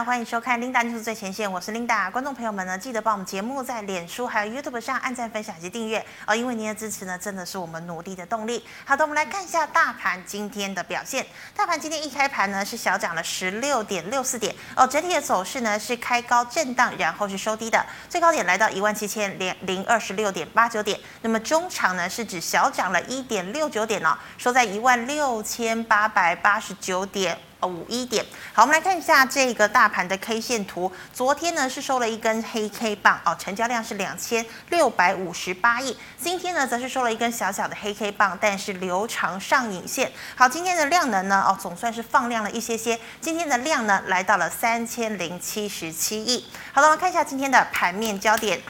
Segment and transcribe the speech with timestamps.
[0.00, 2.10] 欢迎收看 Linda News 最前线，我是 Linda。
[2.10, 8.64] 观众朋友们呢，记得帮我们节目在脸书还有 YouTube 上按赞、分享及订阅哦，因为您的支持呢，真的是我们努力的动力。
[8.84, 11.26] 好的，我们来看一下大盘今天的表现。
[11.56, 20.98] 大盘今天一开盘呢，是小涨了十六点六四点哦，整体的走势呢是开高震荡，然后是收低的，最高点来到一万七千零零二十六点八九点。
[21.22, 27.38] 那么中场呢是指小涨了一点六九点哦，收在一万六千八百八十九点。
[27.66, 30.90] 五一点，好，我们来看一下这个大盘的 K 线图。
[31.12, 35.96] 昨天呢是收了一根黑 K 棒哦，成交量是两千六百五十八亿。
[36.20, 40.12] 今天呢则是收了一根小小的黑 K 棒，但是留长上影线。
[40.36, 42.98] 好，今天的量能呢哦总算是放量了一些些。
[43.20, 46.46] 今天的量呢来到了三千零七十七亿。
[46.72, 48.60] 好的，我们看一下今天的盘面焦点。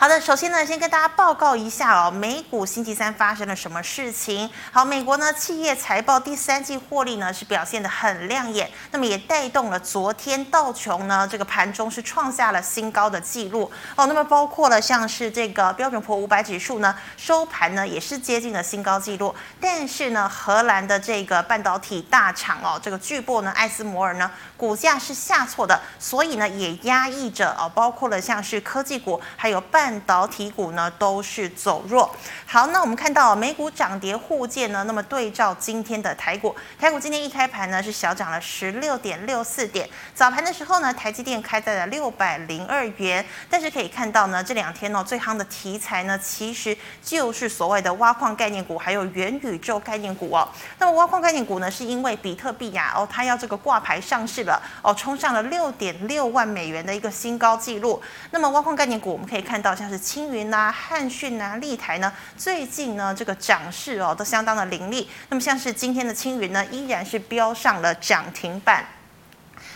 [0.00, 4.48] 好的，首先呢，先跟大家报告一下哦，美股星期三发生了什么事情？
[4.70, 14.06] 好，美国呢企业财报第三季获利呢是表现得很亮眼，那么也带动了昨天道琼呢这个盘中是创下了新高的记录哦。
[14.06, 29.87] 那么包括了像是这个标准普五百指数呢收盘呢也是接近了新高记录，但是呢荷兰的这个半导体大厂哦这个巨擘呢艾斯摩尔呢股价是下挫的，所以呢也压抑着哦，包括了像是科技股还有半。
[29.88, 32.14] 半导体股呢都是走弱。
[32.50, 39.86] 好，那我们看到美股涨跌互见呢，那么对照今天的台股，台股今天一开盘呢是小涨了十六点六四点。
[40.14, 43.22] 早盘的时候呢，台积电开在了六百零二元。
[43.50, 50.48] 但是可以看到呢，这两天呢最夯的题材呢，其实就是所谓的挖矿概念股，还有元宇宙概念股哦。
[50.78, 58.02] 那么挖矿概念股呢，是因为比特币呀哦，它要这个挂牌上市了哦，冲上了六点六万美元的一个新高纪录。
[58.30, 59.76] 那么挖矿概念股我们可以看到。
[59.76, 65.06] 像是青云呐、汉讯呐、立台呢，最近呢这个涨势哦都相当的凌厉。
[65.28, 68.86] 那么像是今天的青云呢，依然是飙上了涨停板。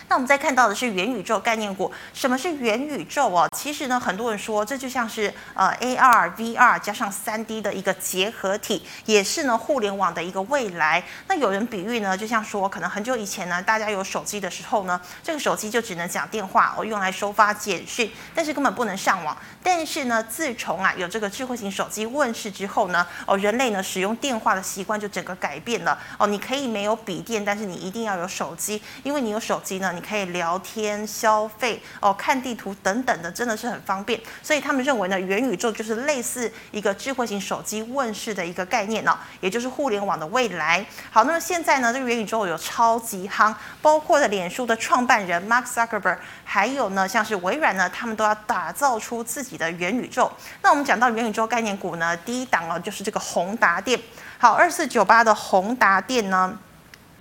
[0.07, 1.91] 那我们再看到的是元宇宙概念股。
[2.13, 3.47] 什么是元宇宙哦？
[3.57, 11.03] 其实呢，很多人说这就像是呃 AR、VR 加上 3D 的一个结合体，也是呢互联网的一个未来。
[11.27, 19.35] 那有人比喻呢，就像说可能很久以前呢，大家有手机的时候呢，这个手机就只能讲电话哦，用来收发简讯，但是根本不能上网。
[19.63, 26.27] 但是呢，自从啊有这个智慧型手机问世之后呢，哦人类呢使用电话的习惯就整个改变了哦。
[26.27, 29.92] 你可以没有笔电，但是你一定要有手机，因为你有手机呢。
[29.95, 34.19] 你可以聊天、消费哦、看地图等等的，真的是很方便。
[34.41, 40.85] 所以他们认为呢，元宇宙就是类似一个智慧型手机问世的一个概念哦，也就是互联网的未来。
[41.11, 50.31] 好，那么现在呢，这个元宇宙有超级夯，包括的脸书的创办人 Mark Zuckerberg，还有呢，像是微软呢，他们都要打造出自己的元宇宙。
[50.61, 53.99] 那我们讲到元宇宙概念股呢，第一档哦，就是这个宏达电。
[54.37, 56.57] 好，二四九八的宏达电呢。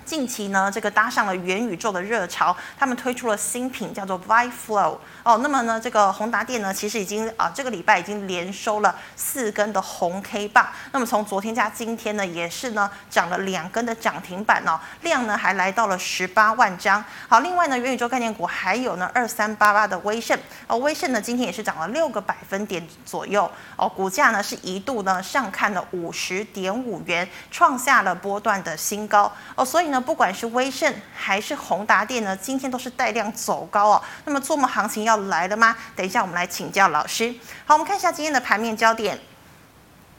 [0.04, 4.98] 近期呢，这个搭上了元宇宙的热潮，他们推出了新品，叫做 ViFlow。
[5.24, 10.68] 哦，那么呢，这个宏达电呢，其实已经啊，这个礼拜已经连收了四根的红 K 棒。
[10.90, 17.04] 那么从昨天加今天呢，也是呢涨了两根的涨停板哦，量呢还来到了十八万张。
[17.28, 34.02] 好，另外呢，元宇宙概念股还有呢二三八八的威盛哦，威盛呢今天也是涨了六个百分点左右哦，股价呢是一度呢上看了五十点五元，创下了波段的新高哦，所以呢，不管是威盛还是宏达电呢，今天都是带量走高哦。
[34.24, 35.11] 那么做梦行情要。
[35.12, 35.76] 要来了吗？
[35.94, 37.34] 等一下，我们来请教老师。
[37.66, 39.18] 好，我们看一下今天的盘面焦点。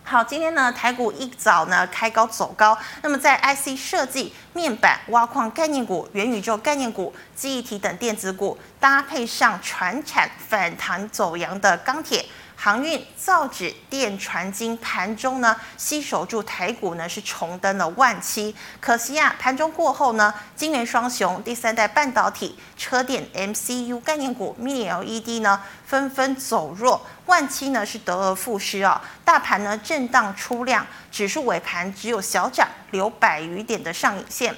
[0.04, 2.78] 好，今天呢，台股一早呢开高走高。
[3.02, 12.24] 那么在 IC 设计、面板、挖矿概念股、元宇宙概念股、记忆体等电子股，搭配上传产反弹走阳的钢铁。
[12.64, 18.56] 航运、造纸、电传金盘中呢，吸守住台股呢是重登了万七。
[18.80, 29.02] 可惜啊，盘中过后呢，晶圆双雄、第三代半导体、车电 MCU 概念股、Mini LED 呢纷纷走弱，万七呢是得而复失啊。
[29.26, 34.56] 大盘呢震荡出量，指数尾盘只有小涨，留百余点的上影线。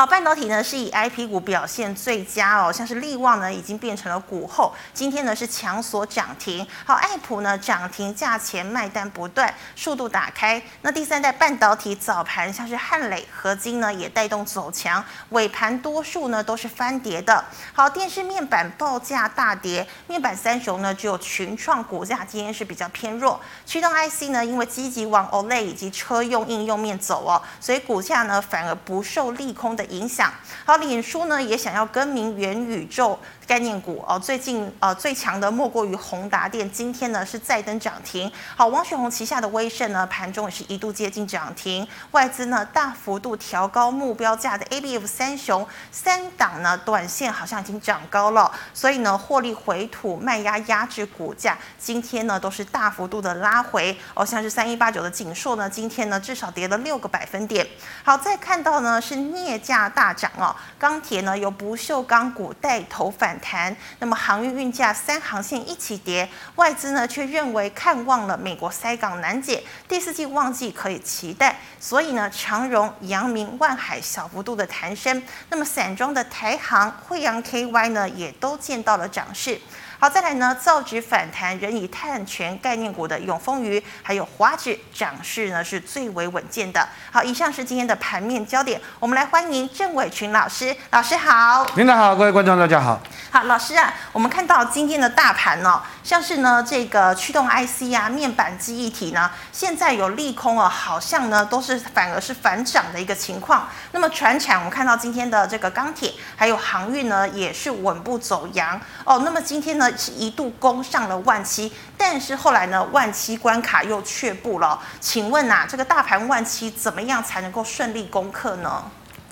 [0.00, 6.66] 好，半导体呢是以 IP 股表现最佳哦，像是力旺呢已经变成了股后，今天呢是强锁涨停。
[6.86, 10.62] 好，爱普呢涨停价钱卖单不断，速度打开。
[10.80, 17.44] 那第三代半导体早盘像是汉磊、合金呢也带动走强，尾盘多数呢都是翻跌的。
[17.74, 23.38] 好，电视面板报价大跌，面板三雄呢只有群创股价今天是比较偏弱。
[23.66, 30.32] 驱动 IC 呢因为积极往 OLED 以及车用应用面走哦，所以股价呢反而不受利空的影响。
[30.64, 33.18] 好，脸书呢也想要更名元宇宙
[33.50, 34.16] 概念股哦。
[34.16, 38.30] 最近呃最强的莫过于宏达电，今天呢是再登涨停。
[38.54, 41.84] 好，王雪红旗下的威盛呢盘中也是一度接近涨停。
[42.12, 53.98] 外资呢大幅度调高目标价的 ABF 三雄三档呢短线好像已经涨高了，所以呢获利回吐卖压压制股价，今天呢都是大幅度的拉回。
[54.14, 57.66] 哦，像是三一八九的景硕呢，今天呢至少跌了六个百分点。
[58.04, 79.60] 好，再看到呢是镍价大涨哦，钢铁呢由不锈钢股带头反弹，那么航运运价三航线一起跌，外资呢却认为看望了美国塞港难解，第四季旺季可以期待，所以呢长荣、阳明、万海小幅度的弹升，那么散装的台航、惠阳 KY 呢也都见到了涨势。
[80.02, 86.88] 好，再来呢，造纸反弹，仍以碳权概念股的永丰余，还有华指涨势呢是最为稳健的。
[87.12, 90.74] 好，以上是今天的盘面焦点，我们来欢迎郑伟群老师。
[90.88, 92.98] 老师好，领导好，各位观众大家好。
[93.30, 103.68] 好，老师啊，我们看到今天的大盘呢、哦，像是呢这个驱动 IC 啊、面板记忆体呢，现在有利空啊，好像呢都是反而是反涨的一个情况。
[103.92, 109.22] 那么船产，我们看到今天的这个钢铁还有航运呢，也是稳步走阳哦。
[109.24, 109.88] 那么今天呢？
[109.96, 114.76] 是一度攻上了万七，但是后来呢，万七关卡又却步了。
[114.98, 118.82] 请问呐、啊，这个大盘万七怎么样才能够顺利攻克呢？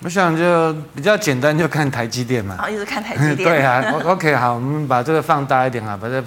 [0.01, 2.55] 我想就比较简单，就看台积电嘛。
[2.57, 3.35] 好，一直看台积电。
[3.43, 6.23] 对啊，OK，好，我们把这个放大一点啊，把这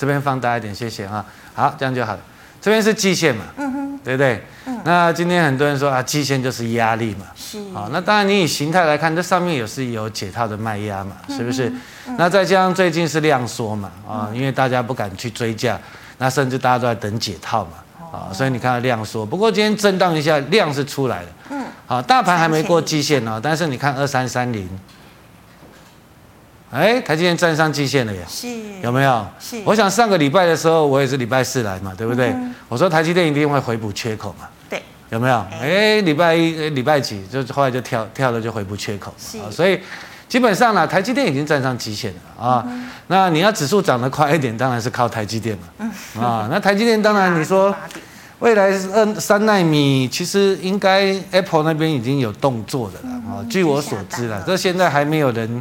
[0.00, 1.22] 这边放大一点，谢谢啊。
[1.52, 2.20] 好，这样就好了。
[2.58, 4.42] 这边是季线嘛，嗯哼，对不对？
[4.64, 4.80] 嗯。
[4.82, 7.58] 那今天很多人说啊，季线就是压力嘛，是。
[7.74, 11.68] 好，那当然你以形态来看，这上面也是有解套的卖压嘛，是不是？
[11.68, 15.78] 嗯嗯、那再加上最近是量缩嘛，啊，因为大家不敢去追价，
[16.16, 19.26] 那甚至大家都在等解套嘛，啊，所以你看到量缩。
[19.26, 21.62] 不过今天震荡一下，量是出来了，嗯。
[21.86, 24.66] 好，大盘还没过季线哦，但是你看二三三零。
[26.70, 28.46] 哎，台积电站上季线了耶，是
[28.80, 29.26] 有没有？
[29.40, 29.60] 是。
[29.64, 32.28] 我想上个礼拜的时候，我也是礼拜四来嘛，对不对？
[32.28, 35.44] 嗯、我说台积电一定会回补缺口嘛，对，有没有？
[35.60, 39.38] 哎，礼拜一、礼拜几，就后来就跳跳了，就回补缺口是。
[39.50, 39.80] 所以
[40.28, 42.88] 基本上呢，台积电已经站上极限了啊、嗯。
[43.08, 45.64] 那你要指数涨得快一点，当然是靠台积电嘛。
[45.78, 46.22] 嗯。
[46.22, 47.74] 啊，那台积电当然你说
[48.38, 53.48] 未来二三纳米，其实应该 Apple 那边已经有动作的了啊、嗯。
[53.48, 55.60] 据我所知啦，这现在还没有人。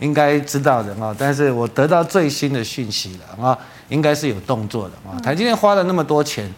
[0.00, 3.56] 应该知道的啊，但是我得到最新的讯息了啊，
[3.88, 5.20] 应该是有动作的啊。
[5.20, 6.50] 台积电花了那么多钱，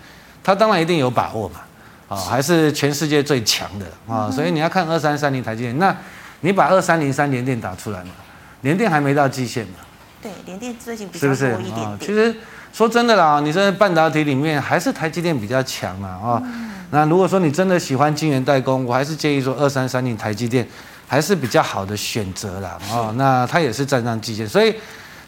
[0.43, 1.61] 他当然一定有把握嘛，
[2.09, 5.95] 啊，还是全世界最强的啊，所以你要看二三三零台积电，那
[6.41, 8.11] 你把二三零三联电打出来嘛，
[8.63, 9.75] 联电还没到季线嘛，
[10.23, 11.99] 对，联电最近比较多一点点。
[12.01, 12.35] 其实
[12.73, 16.43] 说真的啦，你在半导体里面还是台积电比较强嘛啊。
[16.91, 20.65] 那如果说你真的喜欢晶圆代工，我还是建议说二三三零台积电。
[21.13, 24.75] 还是比较好的选择啦，哦，那它也是站上季线，所以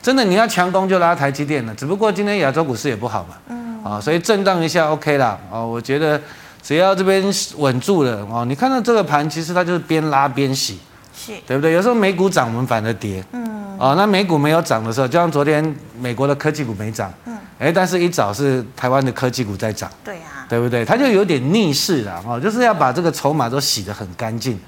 [0.01, 1.75] 真的你要强攻就拉台积电了。
[1.75, 6.19] 只不过今天亚洲股市也不好嘛，嗯，啊，所以震荡一下 OK 啦，哦，我觉得
[6.63, 7.23] 只要这边
[7.59, 10.79] 稳住了，哦，你看到这个盘其实它就是边拉边洗，
[11.15, 11.73] 是，对不对？
[11.75, 20.83] 有时候美股涨，我们反而跌，嗯，啊，那美股没有涨的时候，就像昨天美国的科技股没涨，嗯，哎，但是一早是台湾的科技股在涨，对啊，对不对？
[20.83, 24.59] 它就有点逆势了，哦，就是要把这个筹码都洗得很干净。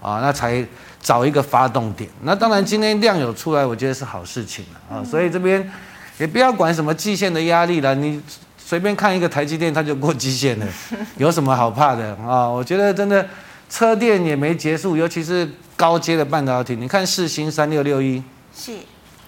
[0.00, 0.64] 啊，那才
[1.02, 2.08] 找一个发动点。
[2.22, 5.04] 那当然，今天量有出来，我觉得是好事情了啊。
[5.04, 5.70] 所以这边
[6.18, 8.20] 也不要管什么季线的压力了，你
[8.58, 10.66] 随便看一个台积电，它就过季线了，
[11.16, 12.48] 有什么好怕的啊？
[12.48, 13.26] 我觉得真的
[13.68, 16.76] 车电也没结束，尤其是高阶的半导体。
[16.76, 18.22] 你看四星三六六一，
[18.54, 18.72] 是，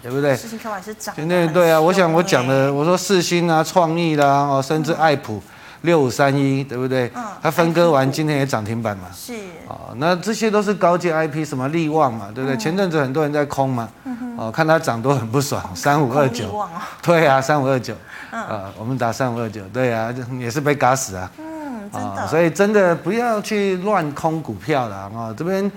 [0.02, 0.36] 对不对？
[0.36, 1.14] 世芯开始涨。
[1.16, 5.42] 对对啊，我想我讲的，我说四星啊，创意啦，哦，甚至爱普。
[5.82, 7.10] 六五三一，对不对？
[7.14, 9.04] 嗯，它分割完，今天也涨停板嘛。
[9.14, 9.34] 是。
[9.68, 12.56] 哦，那这些都是高阶 IP，什么利旺嘛，对不对？
[12.56, 13.88] 嗯、前阵子很多人在空嘛。
[14.04, 14.36] 嗯。
[14.36, 16.64] 哦，看它涨多很不爽，三五二九。
[17.02, 17.94] 对啊，三五二九。
[18.30, 18.40] 嗯。
[18.40, 21.30] 啊，我们打三五二九，对啊，也是被嘎死啊。
[21.38, 22.26] 嗯，真的。
[22.28, 25.34] 所以真的不要去乱空股票了啊！
[25.36, 25.70] 这边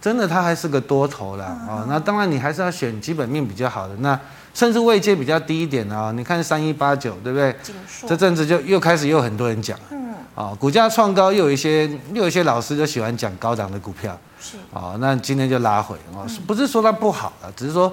[0.00, 1.86] 真的它还是个多头了啊。
[1.88, 4.18] 那当然你还是要选基本面比较好的那。
[4.54, 7.54] 甚至位阶比较低一点的啊，你看三一八九，对不对？
[8.06, 14.58] 这阵子就又开始又有很多人讲，嗯，啊，股价创高，又有一些又有一些老师就喜欢讲高档的股票，是。
[14.72, 17.90] 啊，那今天就拉回啊，不是说它不好了，只是说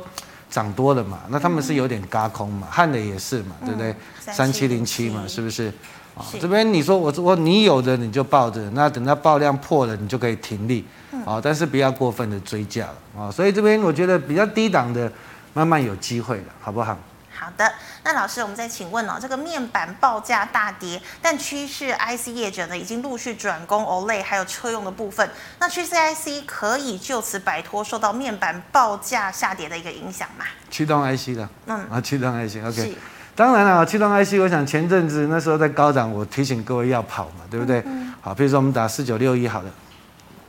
[0.49, 3.95] 涨多了嘛，那他们是有点嘎空嘛，汉的也是嘛，对不对？
[4.19, 5.09] 三七零七。
[5.09, 5.71] 嘛，是不是？
[6.17, 10.83] 啊，这边你说我我你有的你就抱着，那等到爆量破了，你就可以停利，
[11.25, 13.23] 啊，但是不要过分的追价了。
[13.23, 15.09] 啊，所以这边我觉得比较低档的。
[15.53, 16.98] 慢慢有机会了，好不好？
[17.32, 17.72] 好的，
[18.03, 30.44] 那老师，我们再请问哦，这个面板报价大跌，但趋势 IC 业者呢已经陆续转攻 OLED 还有车用的部分，那趋势 IC 可以就此摆脱受到面板报价下跌的一个影响吗？
[30.70, 32.94] 驱动 IC 的，嗯啊，驱动 IC，OK，、okay、
[33.36, 37.79] 当然了，驱动 IC，我想前阵子那时候在高涨，我提醒各位要跑嘛，对不对？
[37.86, 39.72] 嗯嗯好，比如说我们打四九六一好了，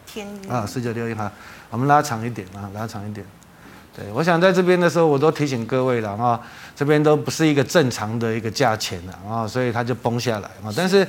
[0.06, 1.30] 天宇啊，四九六一好，
[1.70, 3.24] 我们拉长一点啊，拉长一点。
[3.96, 6.40] 对，我想在这边的时候，我都提醒各位了啊，
[6.76, 10.72] 这边都不是一个正常的一个价钱了啊，所以它就崩下来啊。
[10.76, 11.06] 但是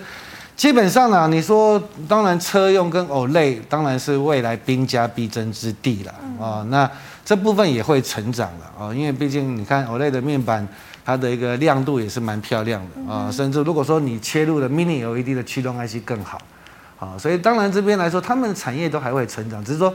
[0.55, 6.65] 基本上呢，你说当然车用跟 OLED 当然是未来兵家必争之地了啊。
[6.69, 6.89] 那
[7.23, 10.67] 这部分也会成长了啊，因为毕竟你看 OLED 的面板，
[11.05, 13.31] 它的一个亮度也是蛮漂亮的啊。
[13.31, 16.41] 甚至如果说你切入了 Mini LED 的驱动 IC 更好
[16.99, 17.15] 啊。
[17.17, 19.93] 所以当然这边来说，他们的产业都还会成长，只是说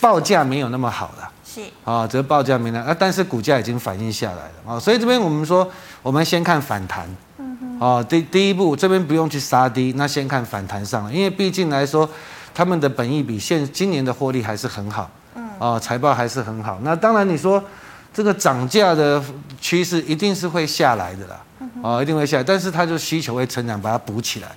[0.00, 1.28] 报价没有那么好了。
[1.52, 1.60] 是。
[1.84, 5.68] 啊，这个报价没了啊，但是股价已经反映下来了啊，所以这边我们说，
[6.02, 12.08] 我们先看反弹，嗯哼，啊，第第一步这边不用去杀低，那先看反弹上来，因为毕竟来说，
[12.54, 17.62] 他们的本益比现今年的获利还是很好，嗯，啊，财报还是很好，那当然你说
[18.14, 19.20] 这个涨价的
[19.60, 21.40] 趋势一定是会下来的啦，
[21.82, 24.48] 啊，一定会下来，但是它就需求会成长，把它补起来，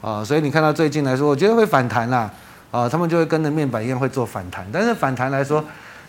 [0.00, 2.30] 啊，所以你看到最近来说，我觉得会反弹啦，
[2.70, 5.64] 啊，他们就会跟着面板一样会做反弹，但是反弹来说。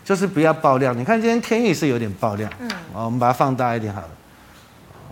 [0.08, 4.08] 就是不要爆量，你看今天天钰是有点爆量，嗯，我们把它放大一点好了，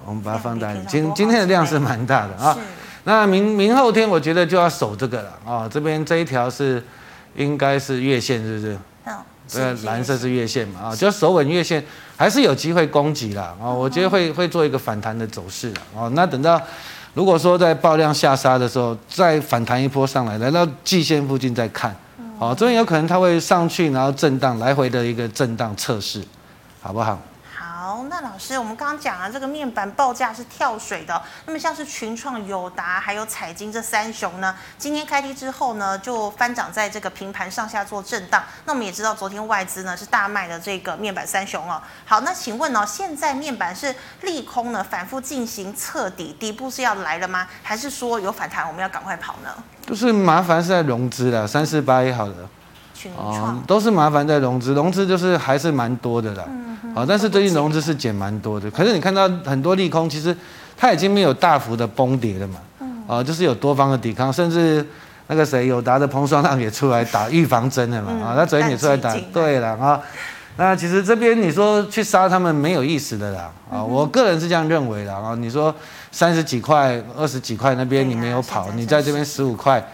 [0.07, 2.57] 我们把它放大一点，今今天的量是蛮大的啊。
[3.05, 6.83] 那明明后天我觉得就要守这个了啊，这边这一条是
[7.35, 8.79] 应该是月线，是不是？
[9.05, 11.85] 嗯，对，蓝色是月线嘛啊，就守稳月线，
[12.17, 16.09] 还是有机会攻击啦啊，我觉得会会做一个反弹的走势了啊。
[16.15, 16.59] 那等到
[17.12, 21.95] 如果说在爆量下杀的时候，再反弹一波上来，来到季线附近再看。
[22.38, 26.23] 好，这边有可能它会上去，然后震荡，来回的一个震荡测试，
[26.83, 27.19] 好不好？
[27.87, 38.43] 好，那老师，我们刚刚讲了这个面板报价是跳水的，那么像是群创、友达还有彩晶这三雄呢，今天开低之后呢，就翻涨在这个平盘上下做震荡。
[38.64, 41.81] 那我们也知道，昨天外资呢是大卖的这个面板三雄哦。
[42.05, 47.47] 好，那请问呢、哦，现在面板是利空呢，反复进行彻底，底部是要来了吗？
[47.62, 49.50] 还是说有反弹，我们要赶快跑呢？
[49.87, 52.35] 就是麻烦是在融资了，三四八一好的，
[53.16, 56.66] 哦，都是麻烦在融资，融资就是还是蛮多的啦，嗯
[57.00, 60.37] 哼，但是最近融资是减蛮多的，可是你看到很多利空，其实
[60.76, 62.57] 它已经没有大幅的崩跌了嘛，
[63.07, 64.87] 啊，就是有多方的抵抗，甚至
[65.26, 70.00] 那个谁友达的彭双浪也出来打预防针了嘛，啊，他昨天也出来打，对了啊，
[70.57, 75.75] 那其实这边你说去杀他们没有意思的啦，啊，我个人是这样认为的啊，你说。
[76.12, 79.85] 三十几块、二十几块那边你没有跑，你在这边十五块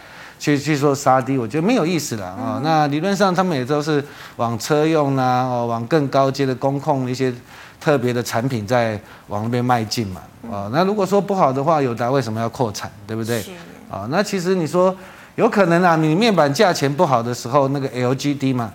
[0.43, 2.59] 去去做杀低，我觉得没有意思了啊。
[2.61, 4.03] 那理论上他们也都是
[4.35, 7.33] 往车用啊，哦，往更高阶的工控一些
[7.79, 10.19] 特别的产品在往那边迈进嘛。
[10.51, 13.41] 啊，那如果说不好的话，友达为什么要扩产，对不对？
[13.89, 14.93] 啊，那其实你说
[15.35, 18.69] 有可能啊，你面板价钱不好的时候，那个 LGD 嘛，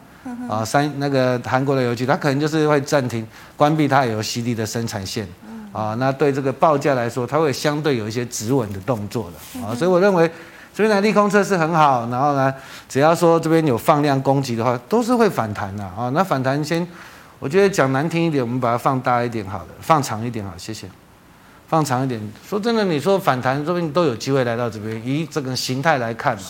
[0.49, 3.27] 啊，三那个韩国的 LG，它可能就是会暂停
[3.59, 5.29] 关闭它 LCD 的生产线。
[5.71, 10.29] 啊，那对这个报价来说，它会相对有一些止稳的动作的啊，所以我认为
[10.79, 12.55] 这边的利空测试很好，然后呢，
[12.89, 16.09] 只要说这边有放量攻击的话，都是会反弹的啊。
[16.15, 16.87] 那反弹先，
[17.41, 20.89] 我觉得讲难听一点，我们把它放大一点好了，放长一点好，谢谢。
[21.67, 26.43] 放长一点，说真的，你说反弹这边都有机会来到这边，以这个形态来看嘛，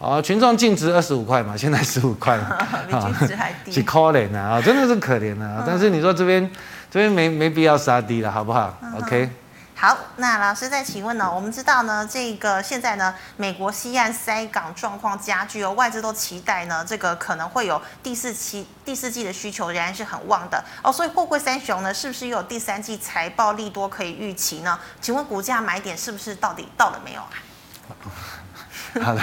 [0.00, 2.56] 啊，群众净值二十五块嘛，现在十五块嘛，
[2.88, 5.62] 比净值还低，是可怜啊，真的是可怜啊。
[5.66, 6.50] 但是你说这边。
[6.90, 9.28] 这边没没必要杀低了，好不好、嗯、？OK。
[9.80, 11.32] 好，那老师再请问呢？
[11.32, 24.76] 我们知道呢，这个现在呢，美国西岸塞港状况加剧哦，外资都期待呢，这个可能会有第四期第四季的需求仍然是很旺的哦，所以货柜三雄呢，是不是又有第三季财报利多可以预期呢？
[25.00, 27.30] 请问股价买点是不是到底到了没有啊？
[29.00, 29.22] 好的，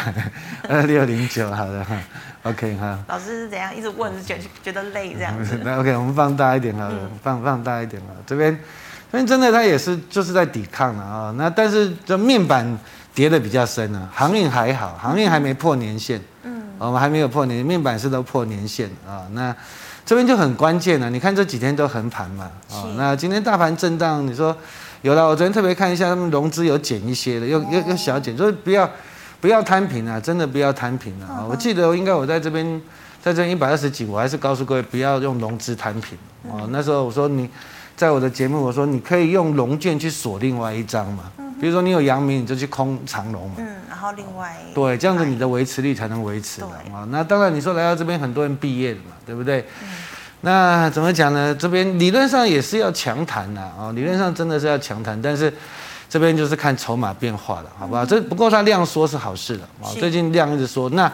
[0.70, 1.98] 二六零九，好的哈。
[2.44, 5.60] OK 哈，老师是怎样一直问，是觉觉得累这样子？
[5.66, 8.14] 那 OK，我们放大一点好了，嗯、放放大一点了。
[8.26, 8.58] 这边，
[9.16, 11.34] 这边真的它也是就是在抵抗了啊。
[11.38, 12.78] 那但是这面板
[13.14, 16.20] 跌的比较深啊，航运还好，航运还没破年线。
[16.44, 19.24] 嗯，我们还没有破年，面板是都破年线啊。
[19.32, 19.56] 那
[20.06, 22.84] 这边就很关键了，你看这几天都横盘嘛啊。
[22.98, 24.54] 那今天大盘震荡，你说
[25.02, 28.90] 有了，我昨天特别看一下，他们融资有减一些的，又又又小减，就是不要。
[29.42, 30.20] 不要摊平啊！
[30.20, 31.46] 真的不要摊平啊！
[31.48, 32.82] 我记得应该我在这边，
[33.22, 36.18] 在这一百二十几，我还是告诉各位不要用融资摊平
[36.50, 36.66] 啊。
[36.72, 37.48] 那时候我说你，
[37.96, 43.56] 在我的节目我说你可以用龙券去锁另外一张嘛，比如说你有阳明你就去空长龙嘛。
[43.58, 46.70] 嗯，然后另外对，这样子你的维持率才能维持嘛。
[46.94, 49.66] 啊，那当然你说来到这边很多人毕业的嘛，对不对？
[50.42, 51.56] 那怎么讲呢？
[51.56, 55.52] 这边理论上也是要强谈呐，啊，理论上真的是要强谈，但是
[56.10, 58.06] 这边就是看筹码变化了，好不好？
[58.06, 61.12] 这不过它量缩是好事了啊，最近量一直缩，那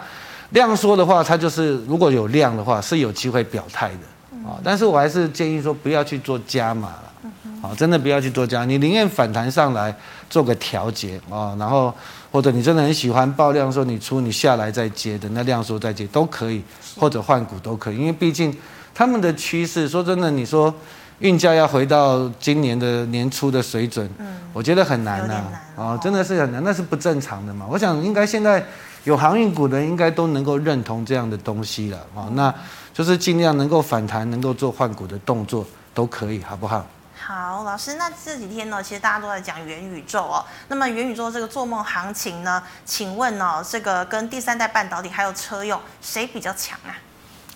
[0.50, 4.00] 量缩的话，它就是如果有量的话，是有机会表态的
[4.45, 4.60] 啊。
[4.63, 7.13] 但是我还是建议说，不要去做加码了，
[7.62, 9.95] 啊，真的不要去做加，你宁愿反弹上来
[10.29, 11.93] 做个调节啊，然后
[12.31, 16.63] 或者你真的很喜欢爆量，说你出你下来再接的，那量缩再接都可以，
[16.98, 18.55] 或者换股都可以，因为毕竟。
[18.93, 20.71] 他们的趋势，说真的，你说
[21.19, 25.43] 运价要回到今年的年初的水准，嗯，我觉得很难呐，
[25.77, 27.65] 啊，真的是很难，那是不正常的嘛。
[27.71, 28.63] 我想应该现在
[29.05, 32.53] 有航运股的人应该都能够认同这样的东西了，啊，那
[33.01, 36.86] 就是尽量能够反弹，能够做换股的动作都可以，好不好？
[37.20, 40.46] 好，老师，那这几天呢，其实大家都在讲元宇宙哦。
[40.67, 46.93] 那么元宇宙这个做梦行情呢，请问呢，这个跟第三代半导体还有车用谁比较强啊？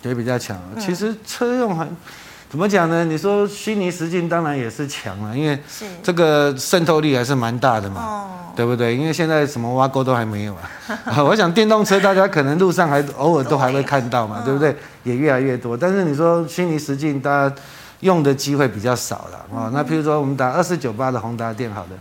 [0.02, 1.88] 谁比较强，其实车用还
[2.48, 3.04] 怎么讲呢？
[3.04, 5.58] 你说虚拟实境当然也是强了，因为
[6.02, 8.96] 这个渗透力还是蛮大的嘛，对不对？
[8.96, 10.54] 因为现在什么挖沟都还没有
[11.04, 11.22] 啊。
[11.22, 14.74] 我想电动车大家可能路上还偶尔都还会看到嘛，对不对？
[15.02, 15.76] 也越来越多。
[15.76, 17.54] 但是你说虚拟实境，大家
[18.00, 19.70] 用的机会比较少了啊。
[19.74, 21.96] 那譬如说我们打二四九八的宏达电，好的，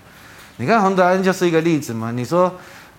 [0.57, 2.11] 你看宏达电就是一个例子嘛。
[2.11, 2.53] 你说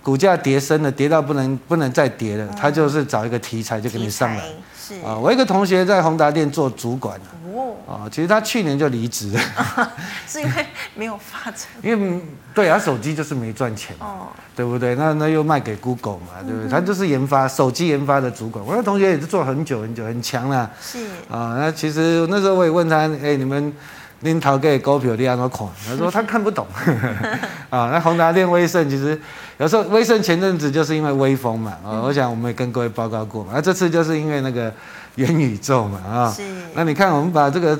[0.06, 4.44] 股价跌深了，跌到不能不能再跌了，他就是找一个题材就给你上来。
[4.80, 7.18] 是啊，我一个同学在宏达店做主管
[7.52, 9.40] 哦，啊，其实他去年就离职了，
[10.28, 11.62] 是因为没有发展。
[11.82, 12.20] 因为
[12.54, 14.94] 对啊，手机就是没赚钱，哦，对不对？
[14.94, 16.70] 那那又卖给 Google 嘛，对不对？
[16.70, 18.64] 他就是研发手机研发的主管。
[18.64, 20.70] 我那同学也是做很久很久，很强啦。
[20.80, 23.72] 是啊，那其实那时候我也问他，哎，你们
[24.20, 25.66] 拎头给股票你怎么看？
[25.86, 26.66] 他说他看不懂。
[27.70, 29.20] 啊，那宏达电、威盛其实。
[29.58, 34.70] 有时候威盛前阵子就是因为威风嘛，啊，我想我们也跟各位报告过嘛，那这次就是因为那个
[35.14, 36.42] 元宇宙嘛，啊，是。
[36.74, 37.78] 那你看我们把这个，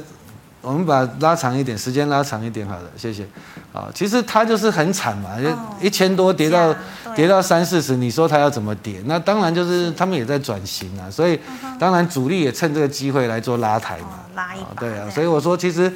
[0.63, 3.27] 我们把拉长一点，时间拉长一点，好的，谢谢。
[3.75, 5.51] 啊，其实它就是很惨嘛，就
[5.87, 6.75] 一千多跌到
[7.15, 9.03] 跌到三四十，你说它要怎么跌？
[9.05, 11.39] 那当然就是他们也在转型啊，所以
[11.79, 15.93] 当然主力也趁这个机会来做拉抬嘛，拉一把，对啊，所以我说其实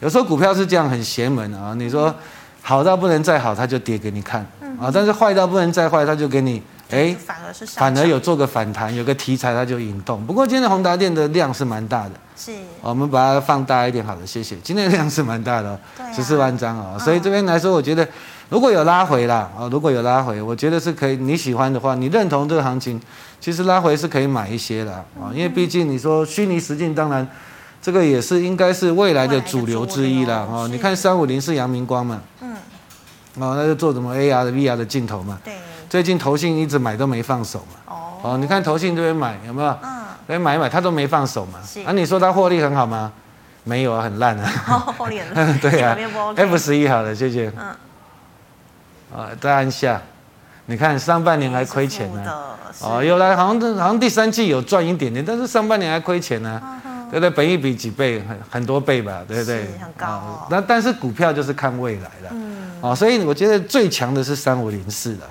[0.00, 2.14] 有时候股票是这样很邪门啊，你说
[2.62, 4.46] 好到不能再好，它就跌给你看。
[4.80, 6.60] 啊，但是坏到不能再坏，它就给你，
[6.90, 10.26] 哎，反而是反而有做个反弹，有个题材，它就引动。
[10.26, 14.56] 不过今天的宏达电的量是蛮大的，是，我们把它放大一点，好的，谢谢。
[14.64, 15.78] 今天的量是蛮大的哦，
[16.12, 18.06] 十四万张啊，所以这边来说，我觉得
[18.48, 23.00] 如果有拉回啦，啊，如果有拉回，我觉得是可以，你喜欢的话，你认同这个行情，
[23.40, 27.24] 其实拉回是可以买一些的啊，因为毕竟你说虚拟实境，当然
[27.84, 30.46] 这个也是应该是未来的主流之一啦。
[30.50, 32.18] 哦，你看三五零是阳明光嘛。
[32.40, 32.56] 嗯
[33.34, 35.38] 哦，那就做什么 AR 的 VR 的镜头嘛？
[35.44, 35.52] 对。
[35.90, 37.94] 最近投信一直买都没放手嘛。
[37.94, 37.96] 哦。
[38.22, 39.68] 哦，你看投信这边买有没有？
[39.82, 40.02] 嗯。
[40.28, 41.58] 来买一买，他都没放手嘛。
[41.62, 41.82] 是。
[41.82, 43.12] 啊，你说他获利很好吗？
[43.64, 44.48] 没有啊，很烂啊。
[44.96, 45.56] 获利很烂。
[45.60, 45.94] 对啊。
[46.36, 47.52] F 十一好了，谢谢。
[47.54, 47.66] 嗯。
[49.14, 50.00] 啊，再按下，
[50.64, 52.32] 你看上半年还亏钱呢。
[52.80, 56.62] 哦，有来好像好像第三季有赚一点点，但是上半年还亏钱呢。
[57.20, 57.30] 对不对？
[57.30, 58.20] 本一比几倍？
[58.28, 59.22] 很很多倍吧？
[59.28, 59.66] 对不对？
[59.80, 60.46] 很高。
[60.50, 62.30] 那但是股票就是看未来的。
[62.32, 62.54] 嗯。
[62.80, 65.24] 啊，所以我觉得最强的是三五零四的，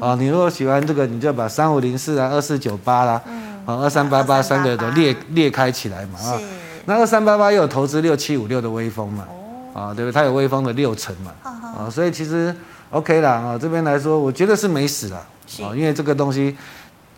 [0.00, 3.20] 啊，你如果喜欢这个，你就把三五零四啊、二四九八啦，
[3.66, 6.40] 啊、二三八八三个都列列开起来嘛，啊，
[6.86, 9.26] 那二三八八又有投资六七五六的威风嘛，
[9.74, 10.12] 啊，对不对？
[10.12, 12.54] 它有威风的六成嘛，啊，所以其实
[12.88, 15.16] OK 啦，啊，这边来说，我觉得是没死了，
[15.62, 16.56] 啊，因为这个东西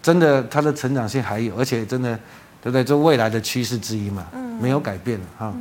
[0.02, 2.18] 真的它的成长性还有，而且真的
[2.62, 2.82] 对不对？
[2.82, 4.26] 这未来的趋势之一嘛，
[4.60, 5.52] 没有改变哈。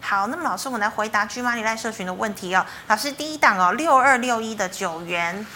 [0.00, 2.64] 好，那么老师，我们来回答 GMoney Live 社群的问题哦。
[2.86, 5.46] 老师，第一档哦，六二六一的九元。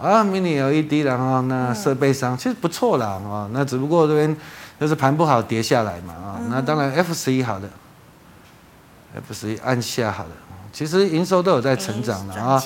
[0.00, 4.36] 啊，Mini LED 然后那设备商、嗯、其实不错啦啊，那只不过这边
[4.80, 7.68] 就是盘不好跌下来嘛啊，嗯、那当然 F 十一好的
[9.14, 10.30] ，F 十一按下好的，
[10.72, 12.34] 其实营收都有在成长的。
[12.34, 12.60] 啊，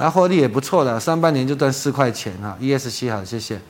[0.00, 3.60] 那获利也不错的，上半年就赚四块钱哈，ESC 好，谢谢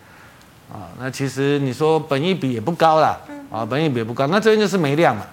[0.72, 3.18] 啊，那其实你说本益比也不高啦，
[3.50, 5.24] 啊，本益比也不高，那这边就是没量嘛。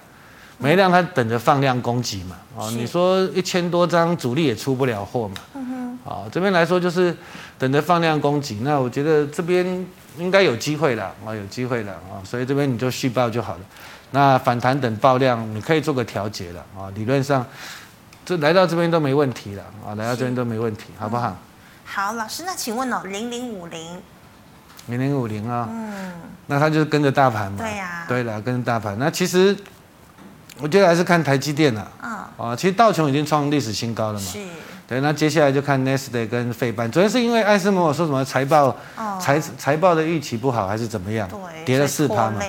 [0.58, 2.36] 没量，它等着放量攻击嘛？
[2.58, 5.34] 啊，你说一千多张主力也出不了货嘛？
[6.02, 7.14] 啊，这边来说就是
[7.58, 8.60] 等着放量攻击。
[8.62, 13.60] 那我觉得这边应该有机会了啊，有机会了啊，所以这边你就续报就好了。
[14.12, 16.88] 那反弹等爆量，你可以做个调节了啊。
[16.94, 17.44] 理论上，
[18.24, 21.36] 这来到这边都没问题了啊，来到这边都没问题，好不好？
[21.84, 24.00] 好，老师，那请问哦，零零五零，
[24.88, 26.12] 零零五零啊，嗯，
[26.46, 27.58] 那他就是跟着大盘嘛？
[27.58, 28.04] 对呀。
[28.08, 28.96] 对了，跟着大盘。
[28.98, 29.56] 那其实。
[30.58, 31.86] 我觉得还是看台积电了。
[32.00, 34.20] 啊，啊，其实道琼已经创历史新高了嘛。
[34.20, 34.38] 是。
[34.88, 36.90] 对，那接下来就看纳斯达克跟费班。
[36.90, 38.74] 主要是因为艾斯摩尔说什么财报，
[39.20, 41.28] 财财报的预期不好还是怎么样？
[41.28, 41.64] 对。
[41.66, 42.40] 跌了四趴嘛。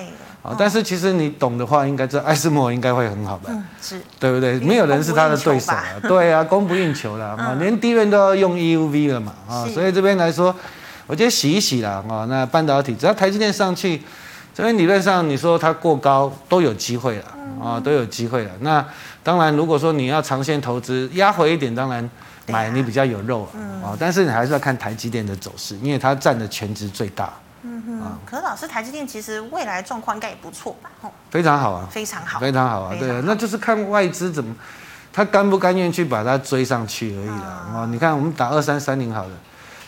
[0.42, 3.50] 啊，但是其实你懂的话，应该知道艾斯摩尔应该会很好吧？
[3.52, 4.58] 嗯，是，对不对？
[4.60, 5.84] 没有人是他的对手啊。
[6.04, 10.54] 对啊，供不应求了啊，连低润都要用 EUV 了嘛啊，所以这边来说，
[11.08, 12.24] 我觉得洗一洗啦啊。
[12.28, 14.00] 那半导体只要台积电上去，
[14.54, 17.24] 所以理论上你说它过高都有机会了
[17.60, 18.50] 啊，都有机会了。
[18.60, 18.84] 那
[19.24, 22.08] 当然，如果说你要长线投资，压回一点，当然
[22.46, 23.48] 买你比较有肉
[23.82, 23.96] 啊。
[23.98, 27.32] 但是你还是要看台积电的走势，因为它占的权值最大。
[27.62, 31.10] 嗯哼，可是老师，台积电其实未来状况应该也不错吧？
[31.28, 32.94] 非常好啊，非常好，非常好啊。
[32.98, 34.54] 对，那就是看外资怎么，
[35.12, 37.66] 他甘不甘愿去把它追上去而已啦。
[37.74, 39.30] 哦，你看我们打二三三零好了，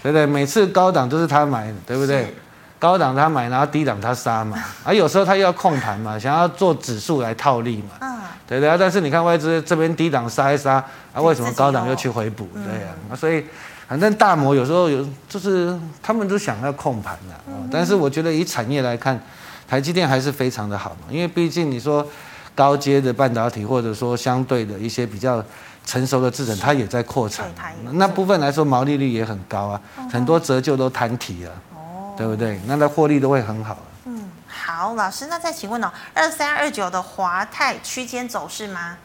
[0.02, 0.26] 对不对？
[0.26, 2.34] 每次高档都是他买的，对不对？
[2.78, 4.56] 高档他买，然后低档他杀嘛。
[4.84, 7.90] 啊，有时候他又要控盘嘛，想要做指数来套利嘛。
[8.00, 8.78] 嗯，对不对？
[8.78, 12.48] 但是你看外资这边低档杀一杀，啊，为什么高档又去回补？
[12.54, 13.44] 对呀，啊，所以。
[13.90, 17.34] 反正大摩有时候有，就是他们都想要控盘的，
[17.72, 19.20] 但是我觉得以产业来看，
[19.66, 22.06] 台积电还是非常的好嘛，因为毕竟你说
[22.54, 25.44] 高阶的半导体，或者说相对的一些比较
[25.84, 27.50] 成熟的制程，它也在扩产，
[27.92, 32.60] 那部分来说毛利率也很高啊，很多折旧都摊提了，哦对不对？
[32.66, 33.76] 那它获利都会很好。
[34.04, 38.96] 嗯，好，老师，那再请问哦，二三二九的华泰区间走势吗？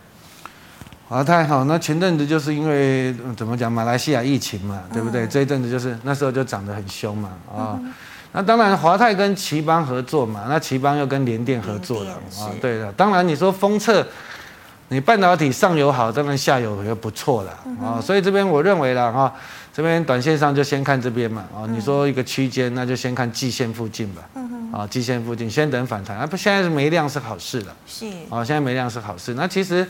[1.07, 5.25] 华泰好，那前阵子就是因为怎么讲，马来西亚疫情嘛，对不对？
[5.25, 7.93] 嗯、这一阵子就是那时候就涨得很凶嘛，啊、嗯，
[8.31, 12.91] 那当然华泰跟奇邦合作嘛，那奇邦又跟联电合作了啊，对的。
[12.93, 14.05] 当然你说封测，
[14.89, 19.33] 你半导体上游好，当然下游也不错了啊，嗯、所以这边我认为了哈，
[19.73, 24.21] 这边短线上就先看这边嘛，啊，你说一个区间，那就先看季线附近吧，
[24.71, 29.87] 啊，季线附近先等反弹啊，不，现在是没量是好事了，是啊，现在没量是好事，那其实。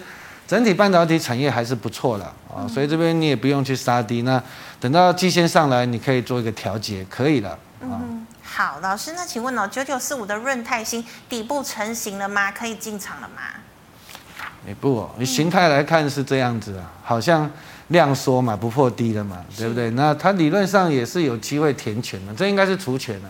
[0.48, 4.40] 整体半导体产业还是不错了啊，所以这边你也不用去杀低，那
[4.80, 7.58] 等到季线上来，你可以做一个调节，可以了。
[7.82, 12.52] 嗯，好，老师，那请问哦，九九四五的润泰新底部成型了吗？
[12.52, 13.42] 可以进场了吗？
[14.68, 17.50] 也不哦，你形态来看是这样子啊，好像
[17.90, 19.90] 量缩嘛，不破低了嘛，对不对？
[19.92, 23.30] 那它理论上也是有机会填权的，这应该是除权啊。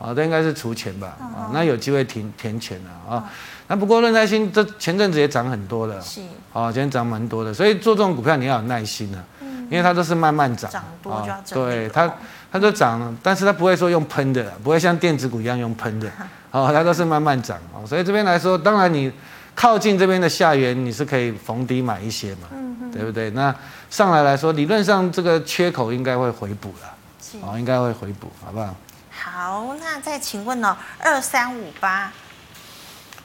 [0.00, 1.16] 哦，这应该是除权吧？
[1.18, 3.24] 啊，那有机会填填权了啊。
[3.68, 6.20] 那不过润泰新这前阵子也涨很多了，是，
[6.52, 12.12] 哦，今天涨蛮多的，所以做这种股票你要有耐心啊，嗯，因为它都是慢慢涨，涨多就要涨，对它，
[12.52, 16.10] 它都涨了，但是它不会说用喷的，不会像电子股一样用喷的，
[16.50, 19.10] 哦，它都是慢慢涨，哦，所以这边来说，当然你
[19.54, 23.30] 靠近这边的下缘，你是可以逢低买一些嘛，嗯哼，对不对？
[23.30, 23.54] 那
[23.88, 26.94] 上来来说，理论上这个缺口应该会回补了，
[27.42, 28.74] 哦，应该会回补，好不好？
[29.10, 32.12] 好，那再请问哦，二三五八。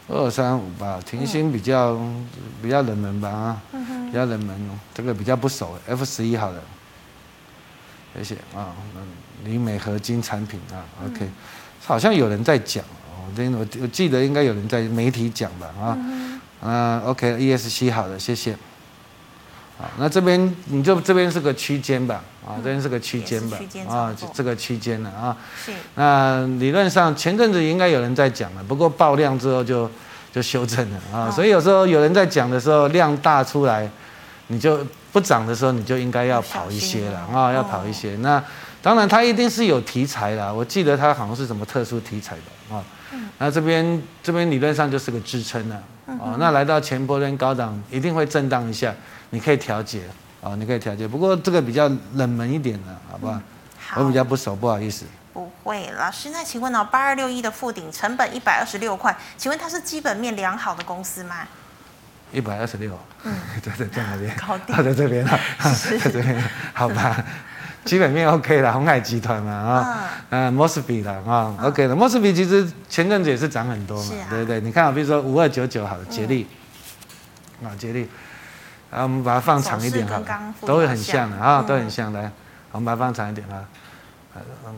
[0.08, 2.28] 二三五八，停薪比较、嗯、
[2.64, 5.78] 比较冷门吧啊，比较冷门，这个比较不熟。
[5.88, 6.60] F 十一好了，
[8.16, 8.74] 谢谢啊。
[9.44, 11.32] 理美合金产品啊，OK，、嗯、
[11.86, 12.84] 好像有人在讲
[13.38, 15.98] 哦，我我记得应该有人在媒体讲吧啊，
[16.62, 18.56] 嗯、OK，ESC 好的，谢谢。
[19.80, 25.38] 啊，那这边你就这边是个区间吧，啊，这边是个区间吧，啊，这个区间了啊。
[25.66, 25.72] 是。
[25.96, 29.90] 那理论上前阵子应该有人在讲了，不过爆量之后就
[30.34, 33.90] 就修正了啊，所以有时候有人在讲的时候量大出来，
[34.48, 38.18] 你就不涨的时候你就应该要跑一些了啊，要跑一些。
[38.18, 38.44] 那
[38.82, 42.84] 当然它一定是有题材啦，我记得它好像是什么特殊题材的啊。
[43.38, 45.76] 那这边这边理论上就是个支撑了
[46.08, 48.94] 啊，那来到前波跟高档一定会震荡一下。
[49.32, 50.02] 你可以调节
[50.42, 53.34] 啊，你可以调节，不过这个比较冷门一点的，好不好？
[53.34, 53.44] 嗯、
[53.80, 55.06] 好，我比较不熟，不好意思。
[55.32, 61.48] 不会，老师，那请问呢，八二六一的附顶成本一百二十六块，请问它是基本面良好的公司吗？
[62.32, 64.36] 一百二十六，嗯， 在在在那边？
[64.36, 65.40] 高点 在这边啊，
[65.74, 66.44] 是 在这边，
[66.74, 67.24] 好吧，
[67.90, 74.62] 基本面 OK 了，红海集团嘛啊，嗯，Mosfet 的啊，OK 的，Mosfet 其实前阵子也是涨很多嘛，对不对？
[74.62, 76.46] 你看啊，比如说五二九九好了，捷力，
[77.64, 78.08] 啊，捷力。
[78.92, 80.22] 啊，我们把它放长一点哈，
[80.68, 82.32] 都会很像的啊，都很像的。
[82.72, 83.66] 我们把它放长一点啊，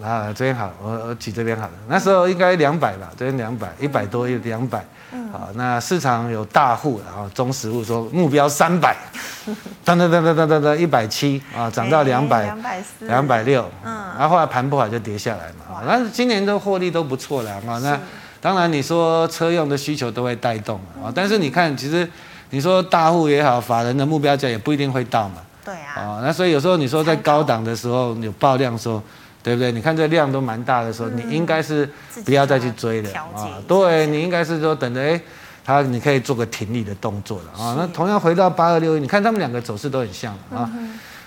[0.01, 1.73] 啊，这边好，我我举这边好了。
[1.87, 4.83] 那时候应该两百吧，这边两百，一百多，一两百。
[5.31, 8.95] 好，那市场有大户，然后中实户说目标三百，
[9.85, 13.69] 噔噔噔噔噔噔噔，一百七啊，涨到两百，两百四，两百六。
[13.83, 15.81] 嗯，然后后来盘不好就跌下来嘛。
[15.85, 17.79] 那今年的获利都不错了啊。
[17.83, 17.99] 那
[18.39, 22.07] 当然你说车用的需求都会带动啊，但是你看其实。
[22.53, 25.35] 你说大户也好，法人的目标价也不一定会到嘛。
[25.63, 25.95] 对啊。
[25.95, 29.01] 啊，那所以有时候你说在高档的时候有爆量的时候，
[29.43, 29.71] 对不对？
[29.71, 31.89] 你看这量都蛮大的时候，你应该是
[32.25, 33.59] 不要再去追了啊。
[33.67, 35.19] 对，你应该是说等着哎，
[35.63, 37.75] 它你可以做个停利的动作了啊。
[37.77, 40.69] 那同样回到八二六一，你看他们两个走势都很像啊。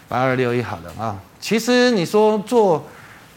[0.08, 2.84] 八二六一好了啊，其实你说做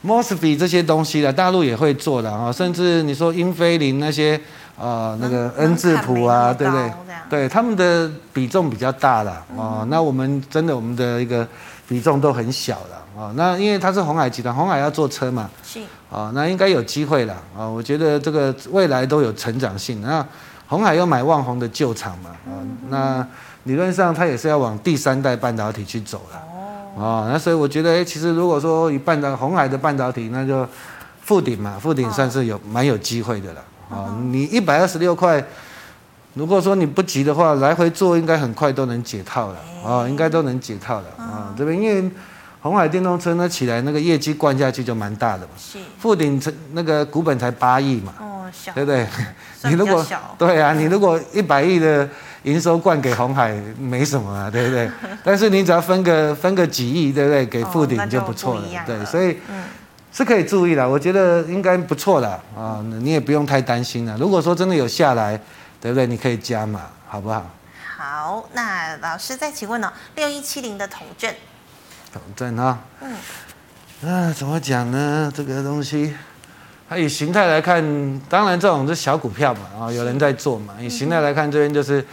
[0.06, 4.40] Mosfet 这些东西的，大陆也会做的啊，甚至你说英菲林那些。
[4.80, 6.92] 啊，那个 N 字谱啊，对不对？
[7.32, 9.84] 对，他们的比重比较大了哦。
[9.90, 11.48] 那我们真的我们的一个
[11.88, 13.34] 比重都很小了哦。
[13.36, 15.80] 那因为它是红海集团，红海要做车嘛，是
[16.12, 17.68] 啊，那应该有机会了啊。
[17.68, 20.02] 我觉得这个未来都有成长性。
[20.02, 20.26] 那
[20.68, 22.52] 红海要买旺宏的旧厂嘛啊，
[22.90, 23.28] 那
[23.64, 26.42] 理论上它也是要往第三代半导体去走了
[26.96, 27.28] 哦。
[27.32, 30.68] 那所以我觉得，哎，其实如果说以半导红海的半导体，那就
[31.22, 33.62] 富鼎嘛，富鼎算是有蛮有机会的了。
[33.90, 35.42] 啊，你一百二十六块，
[36.34, 41.54] 如果说你不急的话，来回做应该很快都能解套了啊，应该都能解套了啊。
[41.58, 42.12] 这边因为
[42.68, 45.50] 鸿海电动车呢起来，那个业绩灌下去就蛮大的嘛。
[45.58, 45.80] 是。
[46.00, 48.14] 富鼎成那个股本才八亿嘛。
[48.20, 48.72] 哦，小。
[48.74, 49.08] 对不对？
[49.64, 50.06] 你如果
[50.38, 52.08] 对啊，你如果一百亿的
[52.44, 54.90] 营收灌给红海没什么啊， 对不对？
[55.24, 57.46] 但是你只要分个分个几亿，对不对？
[57.46, 58.64] 给富鼎就不错了。
[58.86, 59.38] 对，所以。
[60.10, 62.28] 是可以注意的，我觉得应该不错的
[62.58, 64.18] 啊，你也不用太担心了。
[64.18, 65.40] 如果说真的有下来，
[65.80, 66.08] 对不对？
[66.08, 67.46] 你可以加码，好不好？
[67.96, 69.94] 好，那老师再请问呢？
[70.16, 71.32] 六一七零的统正，
[72.18, 75.32] 统正啊，嗯，啊，怎么讲呢？
[75.34, 76.14] 这个东西，
[76.90, 77.82] 它以形态来看，
[78.30, 80.74] 当然这种是小股票嘛，啊，有人在做嘛。
[80.80, 82.06] 以形态来看，这边就是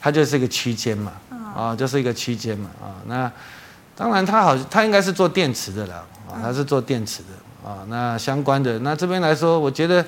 [0.00, 1.12] 它就是一个区间嘛，
[1.54, 3.30] 啊，就是一个区间嘛，啊，那
[3.94, 5.96] 当然它好，它应该是做电池的了，
[6.28, 7.28] 啊，它是做电池的。
[7.62, 10.02] 啊，那相关的那这边来说，我觉得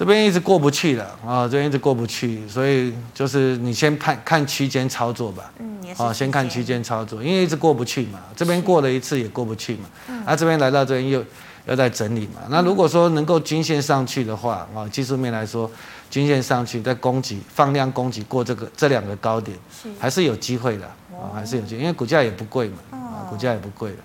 [0.00, 5.52] 这边一直过不去了啊，这边一直过不去，所以就是你先看看区间操作吧。
[5.58, 6.02] 嗯，也是。
[6.02, 9.80] 啊，先看区间操作，因为一直过不去嘛，这边过了一次也过不去嘛。
[10.08, 10.22] 嗯。
[10.24, 11.22] 那这边来到这边又
[11.66, 12.40] 又在整理嘛。
[12.48, 15.70] 那如果说能够均线上去的话啊，技术面来说，
[16.08, 19.54] 均线上去再攻击放量攻击过这个这两个高点，
[19.98, 23.98] 还是有机会的啊，还是有机会，因为股价也不贵嘛，啊，股价也不贵的。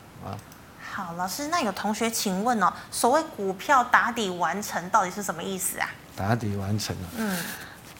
[0.95, 5.89] 好，老师，那有同学请问哦，所谓股票打底完成到底是什么意思啊？
[6.15, 7.37] 打底完成啊，嗯，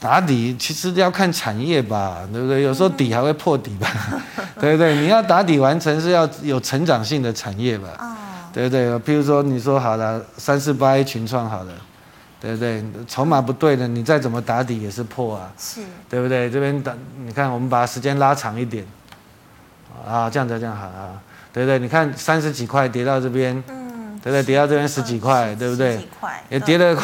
[0.00, 2.62] 打底其实要看产业吧，对不对？
[2.62, 3.86] 有时候底还会破底吧，
[4.38, 4.96] 嗯、 对不对？
[4.96, 8.16] 你要打底完成是要有成长性的产业吧，哦、
[8.50, 8.88] 对不对？
[9.00, 11.72] 譬如说你说好了三四八一群创好了，
[12.40, 12.82] 对不对？
[13.06, 16.50] 筹码不对的，你再怎么打底也是破啊，是，对不对？
[16.50, 18.86] 这边打你看，我们把时间拉长一点，
[20.08, 21.20] 啊，这样子这样好啊。
[21.56, 21.78] 对不对？
[21.78, 24.42] 你看三十几块跌到这边，嗯，对不对？
[24.42, 25.92] 跌到这边十几块，对不对？
[25.92, 26.94] 十几块也跌了，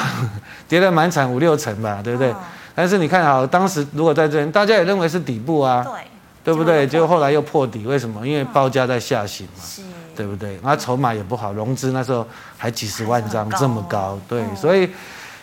[0.68, 2.34] 跌了蛮惨， 五六成吧，对不对？
[2.74, 5.92] 但是你看好当时如果在这边，大家也认为是底部啊，对，
[6.44, 6.86] 对不对？
[6.86, 8.28] 结果后来又破底，为什么？
[8.28, 9.80] 因为报价在下行嘛，是，
[10.14, 10.60] 对不对？
[10.62, 14.90] 那筹码也不好，融资那时候还几十万张，这么高，对，所以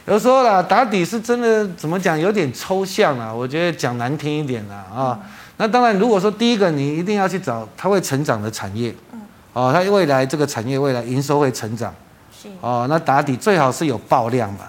[0.06, 2.19] 有时候啦，打底是真的怎么讲？
[2.19, 5.19] 有点抽象啊，我觉得讲难听一点啦啊。
[5.62, 9.19] 那当然，如果说第一个你一定要去找它会成长的产业，嗯，
[9.52, 11.93] 哦，它未来这个产业未来营收会成长，
[12.32, 14.60] 是，哦，那打底最好是有爆量嘛，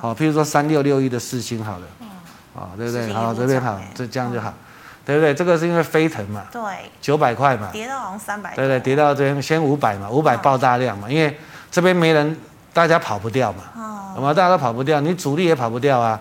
[0.00, 1.86] 哦，譬如说三六六一的四星好了，
[2.54, 3.12] 哦，对不对？
[3.12, 4.54] 好，这边好，这这样就好，
[5.04, 5.34] 对不对？
[5.34, 6.62] 这个是因为飞腾嘛，对，
[7.02, 11.38] 九百块嘛，跌到好像三百，对对，跌到这边先五百嘛，五百爆大量嘛，因为
[11.70, 12.34] 这边没人，
[12.72, 13.64] 大家跑不掉嘛，
[14.16, 16.18] 哦，嘛，大家都跑不掉，你主力也跑不掉啊，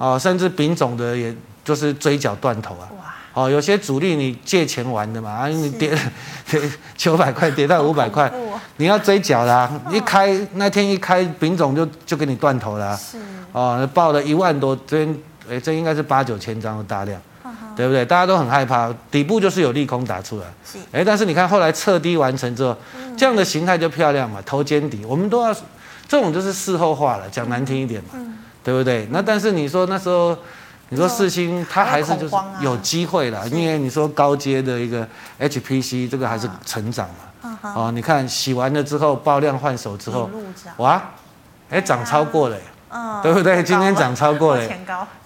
[0.00, 2.88] 哦，甚至丙种的也就是追缴断头啊。
[3.36, 5.90] 哦，有些主力你借钱玩的嘛，啊，你跌
[6.48, 6.58] 跌
[6.96, 8.32] 九百块跌到五百块，
[8.78, 13.18] 你要追缴啦，一开那天一开，丙种就就给你断头了，是，
[13.52, 15.18] 哦，报了一万多，这边
[15.50, 17.20] 哎，这应该是八九千张的大量，
[17.76, 18.06] 对不对？
[18.06, 22.74] 大家都很害怕，底部就是有利空打出来，是，哎，但是你看后来测低完成之后，
[23.18, 25.54] 这样的形态就漂亮嘛，头肩底，我们都要，
[26.08, 28.18] 这种就是事后话了，讲难听一点嘛，
[28.64, 29.06] 对不对？
[29.10, 30.34] 那但是你说那时候。
[30.88, 35.06] 你说四星它还是就是有机会了，因为你说高阶的一个
[35.40, 37.08] HPC 这个还是成长
[37.42, 40.30] 嘛，哦，你看洗完了之后爆量换手之后，
[40.76, 41.02] 哇，
[41.70, 42.56] 哎涨超过了，
[43.22, 43.62] 对不对？
[43.64, 44.64] 今天涨超过了，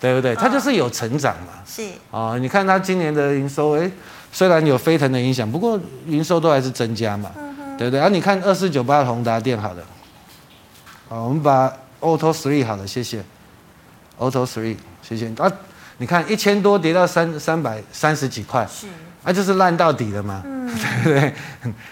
[0.01, 0.35] 对不对？
[0.35, 3.91] 它就是有成长嘛，是，哦，你看它今年的营收，哎，
[4.33, 7.31] 虽然有飞腾的影响，不过营收都还是增加嘛，
[7.77, 8.01] 对不对？
[8.01, 9.83] 啊，你看二四九八的宏达电好了，
[11.11, 11.71] 好，我们把
[12.01, 13.23] Auto Three 好了，谢谢
[14.21, 14.77] ，Auto Three。
[15.03, 15.51] 谢谢啊！
[15.99, 18.87] 你看一千多跌到三三百三十几块，是，
[19.25, 20.67] 那、啊、就是烂到底了嘛，嗯、
[21.05, 21.35] 对不对？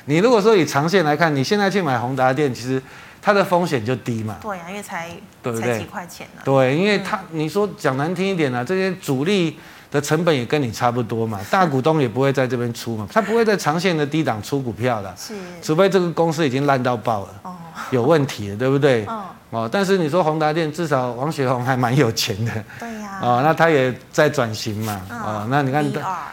[0.06, 2.80] 你如果说以长线来看，你现在去买宏达电，其实
[3.20, 4.36] 它的风险就低嘛。
[4.40, 5.10] 对呀、啊，因为才
[5.42, 5.72] 对不对？
[5.72, 6.42] 才几块钱呢。
[6.44, 9.58] 对，因为它、嗯、你说讲难听一点呢、啊，这些主力
[9.90, 17.56] 的成本也跟你差不多嘛， 大股东也不会在这边出嘛，他不会在长线的低档出股票的，是，除非这个公司已经烂到爆了，哦，
[17.90, 19.04] 有问题了，对不对？
[19.06, 22.52] 哦，哦，但是你说宏达电，至少王雪红还蛮有钱的。
[22.78, 23.18] 对呀。
[23.20, 25.84] 哦，那他也在转型嘛，哦，那你看，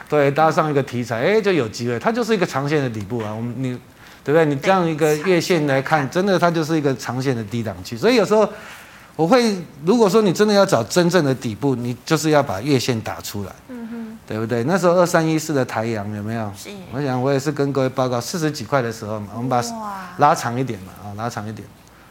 [0.08, 3.34] 对，搭上一个题材，哎，就有机会，它就是一个长线的底部啊。
[3.34, 3.72] 我们你，
[4.24, 4.46] 对不对？
[4.46, 7.98] 你这样一个月线来看，真的它就是一个长线的低档区。
[7.98, 8.48] 所以有时候
[9.16, 14.64] 我会如果说你真的要找真正的底部，你就是要把月线打出来，嗯哼，对不对？
[14.66, 16.52] 那时候二三一四的台阳有没有？
[16.58, 16.70] 是。
[16.92, 19.64] 我想我也是跟各位报告四十几块的时候嘛，我们把
[20.18, 21.66] 拉长一点嘛，啊，拉长一点，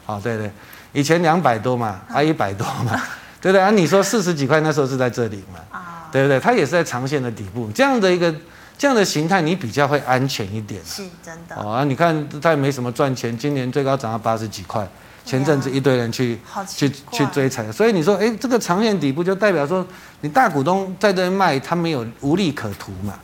[0.05, 0.49] 好，对对，
[0.93, 2.99] 以前两百多嘛，啊一百多嘛，
[3.39, 3.61] 对不对？
[3.61, 6.39] 啊，你说四十几块那时候是在这里嘛，啊，对不对？
[6.39, 8.33] 它也是在长线的底部，这样的一个
[8.79, 10.83] 这样的形态，你比较会安全一点。
[10.83, 11.55] 是真的。
[11.55, 14.87] 啊，你看它也没什么赚钱，今年最高涨到八十几块。
[15.25, 19.85] 前阵子一堆人去去去追财，所以你说，哎，这个长线底部就代表说，
[20.21, 23.19] 你大股东在这边卖，他没有无利可图嘛，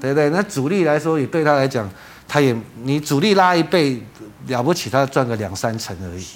[0.00, 0.28] 对不对？
[0.30, 1.88] 那主力来说，也对他来讲，
[2.26, 4.02] 他也你主力拉一倍
[4.48, 6.26] 了不起，他赚个两三成而已，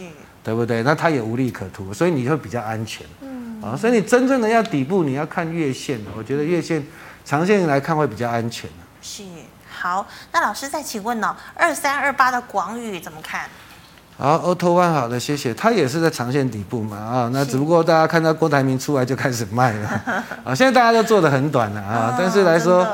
[0.45, 0.83] 对不对？
[0.85, 6.87] 那他也无利可图，所以你会比较安全，嗯啊，所以你真正的要底部，你要看月线，我觉得月线
[7.25, 8.71] 长线来看会比较安全。
[9.03, 9.25] 是，
[9.69, 13.49] 好，那老师再请问呢，二三二八的广宇怎么看？
[14.21, 15.55] 好，Auto One 好的，谢谢。
[15.55, 19.89] 它也是在长线底部嘛，啊，那只不过大家看到郭台铭出来就开始卖了，
[20.43, 22.85] 啊，现在大家都做的很短了啊，但是来说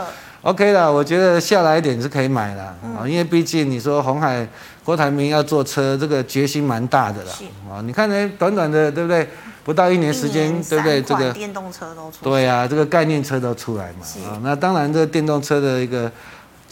[0.42, 4.46] ，OK 啦，我觉得下来一点是可以买的啊，因为毕竟你说红海
[4.84, 7.30] 郭台铭要做车，这个决心蛮大的啦
[7.72, 9.26] 啊，你看呢，短短的对不对？
[9.64, 11.00] 不到一年时间，对不对？
[11.00, 16.12] 这个电动车都出，对啊，这个概念车都出来嘛，啊，那当然这个电动车的一个。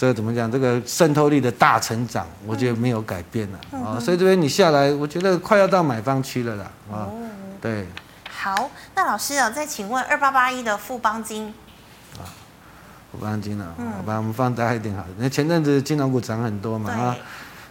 [0.02, 0.50] 这个怎么讲？
[0.50, 7.12] 这个渗透力的大成长，我觉得没有改变了啊、嗯，所以这边你下来，我觉得快要到买方区了啦啊、哦。
[7.60, 7.86] 对。
[8.28, 11.54] 好，那老师啊，再请问二八八一的富邦金
[12.18, 12.26] 啊，
[13.12, 15.08] 富邦金啊，嗯、好吧，我们放大一点好了。
[15.18, 17.16] 那前阵子金融股涨很多嘛啊，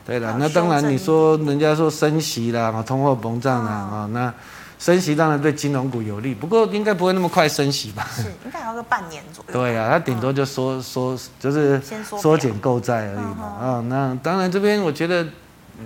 [0.06, 4.34] 对了，那当然你说人家说升息啦，通货膨胀啦啊，那。
[4.82, 8.10] 升息当然对金融股有利，不过应该不会那么快升息吧？
[8.16, 9.54] 是，应该要个半年左右。
[9.54, 13.46] 对呀、啊，它顶多就缩缩，就是缩减购债而已嘛。
[13.46, 15.24] 啊、哦，那当然这边我觉得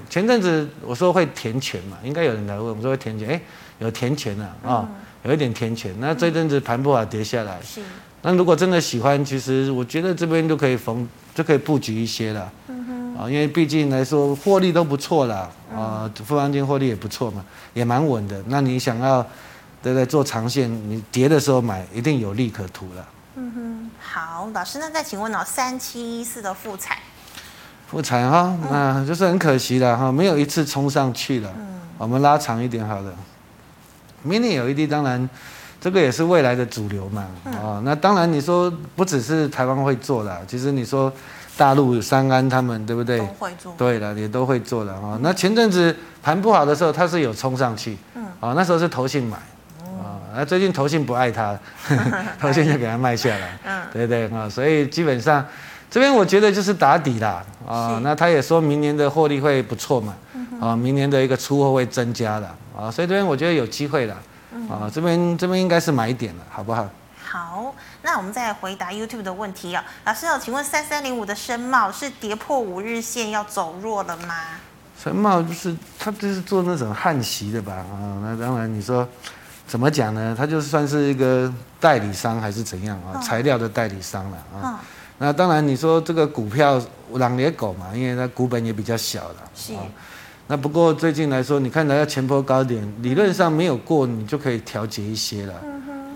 [0.09, 3.41] 前阵子我说会填权嘛，应该有人来问我们说会填权，哎，
[3.79, 4.87] 有填权了啊、哦，
[5.23, 5.93] 有一点填权。
[5.99, 7.81] 那这阵子盘不好跌下来，是。
[8.21, 11.05] 那如果真的喜欢，其实我觉得这边就可以逢
[11.35, 12.49] 就可以布局一些了。
[13.17, 18.43] 啊，因为毕竟来说获利都不错啦，啊，富邦金获利也不错嘛，也蛮稳的。
[18.47, 19.21] 那你想要，
[19.81, 20.05] 对不对？
[20.05, 23.07] 做长线，你跌的时候买，一定有利可图了。
[23.35, 26.99] 嗯哼，好，老师，那再请问哦，三七一四的复彩，
[27.87, 31.49] 复彩哈，那就是很可惜了哈，没有一次冲上去了。
[31.57, 33.13] 嗯，我们拉长一点好了。
[34.27, 35.29] Mini LED 当然，
[35.79, 37.25] 这个也是未来的主流嘛。
[37.45, 41.11] 啊，那当然你说不只是台湾会做啦，其实你说。
[41.57, 43.19] 大陆三安他们对不对？
[43.19, 43.73] 都会做。
[43.77, 45.17] 对了，也都会做的哈。
[45.21, 49.37] 那前阵子盘不好的时候，它是有冲上去，嗯，啊，那时候是投信买，
[49.99, 51.57] 啊，那最近投信不爱它，
[52.39, 54.27] 投信就给它卖下来，嗯，对对？
[54.29, 55.45] 啊，所以基本上
[55.89, 60.13] 这边我觉得就是打底啦，啊，那他也说明年的获利会不错嘛，
[60.59, 64.15] 啊，明年的一个出货会增加的，啊，所以这边我觉得有机会了，
[64.69, 66.85] 啊，这边这边应该是买点了，好不好？
[67.35, 67.75] 好。
[68.01, 74.35] 那我们再来回答 YouTube 的问题啊，老师有请问三三零五的深茂是跌破五日线要走弱了吗？
[74.97, 77.73] 深茂就是他就是做那种焊锡的吧？
[77.73, 79.05] 啊，那当然你说
[79.67, 80.33] 怎么讲呢？
[80.37, 83.19] 他就算是一个代理商还是怎样啊？
[83.19, 84.79] 材料的代理商了啊。
[85.17, 86.81] 那当然你说这个股票
[87.13, 89.35] 狼也狗嘛，因为它股本也比较小了。
[89.53, 89.73] 是。
[90.47, 95.53] 那不过最近来说，你看它要前波高点，理论上没有过，你就可以调节一些了。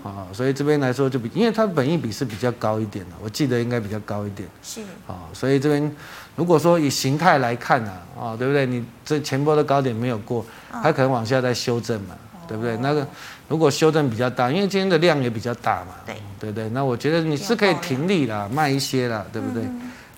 [0.02, 4.48] 啊，所以这边来说就比，因为它本益比是比较高一点的，我记得应该比较高一点。
[4.62, 4.80] 是。
[5.06, 5.96] 啊，所以这边
[6.36, 8.64] 如果说以形态来看呢，啊，对不对？
[8.66, 12.14] 你这前波的高点没有过，它可能往下再修正嘛，
[12.48, 12.76] 对不对？
[12.78, 13.06] 那个
[13.48, 16.68] 如果修正比较大，因为今天的量也比较大嘛，对对对。
[16.70, 19.64] 那我觉得你是可以停利啦，卖一些啦，对不对？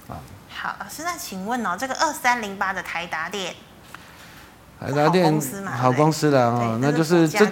[0.09, 0.21] 啊。
[0.49, 3.55] 好，老师，那请问哦，这个二三零八的台达电。
[4.83, 7.47] 台达电好公司的哦，那就是这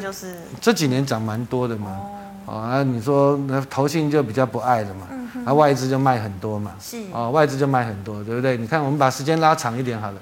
[0.60, 2.00] 这几年涨蛮多的嘛。
[2.46, 5.06] 哦，那你说那投信就比较不爱了嘛，
[5.44, 6.72] 那外资就卖很多嘛。
[6.80, 6.98] 是。
[7.12, 8.56] 哦，外资就卖很多，对不对？
[8.56, 10.18] 你看我们把时间拉长一点好了，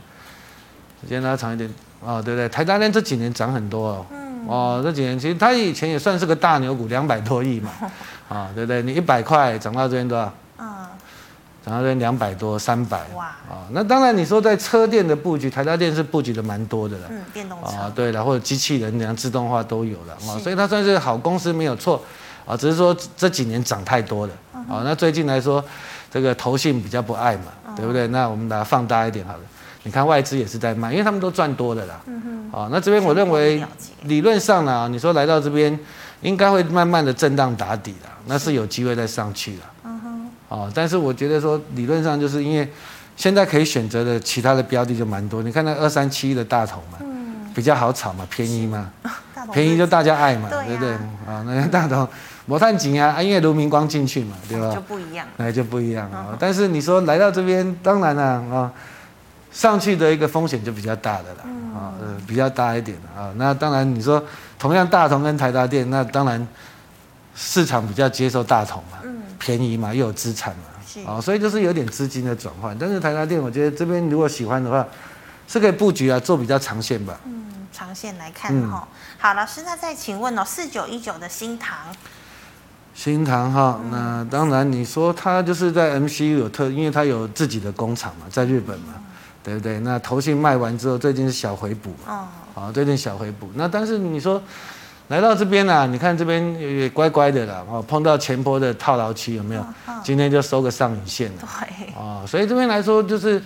[1.00, 1.72] 时间拉长一点，
[2.04, 2.46] 哦，对不对？
[2.50, 4.06] 台达电这几年涨很多哦。
[4.46, 7.70] 哦，这几年其实它以前也算是个大牛股，两百多亿嘛。
[8.28, 8.82] 啊，对不对？
[8.82, 10.30] 你一百块涨到这边多少？
[11.68, 22.02] 然后这两百多三百哇啊，那当然你说在车电的布局，台达电是布局的蛮多的了，嗯，电动车啊，对了，或者机器人、像自动化都有了啊，所以它算是好公司没有错
[22.46, 24.80] 啊，只是说这几年涨太多了啊。
[24.82, 25.62] 那最近来说，
[26.10, 28.08] 这个投信比较不爱嘛，对不对？
[28.08, 29.40] 那我们把它放大一点好了，
[29.82, 33.62] 你看外资也是在卖，因为他们都赚多的啦，嗯哼，啊，那这边我认为
[34.04, 35.78] 理论上呢，你说来到这边
[36.22, 39.62] 应该会慢慢的震荡打底了，那是有机会再上去了。
[40.48, 42.70] 哦，但是我觉得说理论上就是因为
[43.16, 48.90] 现在可以选择的其他的标的就蛮多，你看那二三七一的大同嘛，嗯，比较好炒嘛，便宜嘛，
[49.52, 50.92] 便宜就大家爱嘛，对,啊、对不对？
[50.92, 52.08] 啊，那个大同
[52.46, 54.72] 摩探景啊，因为卢明光进去嘛，对吧？
[54.74, 56.34] 就不一样，那就不一样啊。
[56.38, 58.22] 但是你说来到这边，当然了
[58.56, 58.72] 啊，
[59.52, 61.42] 上去的一个风险就比较大的了，
[61.74, 63.28] 啊，呃，比较大一点啊。
[63.36, 64.22] 那当然你说
[64.58, 66.46] 同样大同跟台达电，那当然
[67.34, 68.98] 市场比较接受大同嘛，
[69.38, 72.76] 便宜嘛，又有资产嘛，啊，所以就是有点资金的转换。
[72.78, 74.86] 但是台达电，我觉得这边如果喜欢的话，
[75.46, 77.18] 是可以布局啊，做比较长线吧。
[77.24, 81.76] 嗯长线来看哈，嗯、好，老师，那再请问哦，四九一九的新塘，
[82.92, 89.02] 新塘哈，那当然你说它就是在 MCU 有特，因为它有自己的工厂嘛，在日本嘛，嗯、
[89.44, 89.78] 对不对？
[89.80, 93.48] 那投信卖完之后，最近是小回补嘛，哦，啊，最近小回补。
[93.54, 94.42] 那但是你说
[95.08, 99.60] 来到这边啊，你看这边也乖乖的啦，哦，碰到前波的套牢区有没有？
[99.60, 99.66] 哦、
[100.04, 103.42] 今天就收个上影线了，对，哦，所以这边来说就是。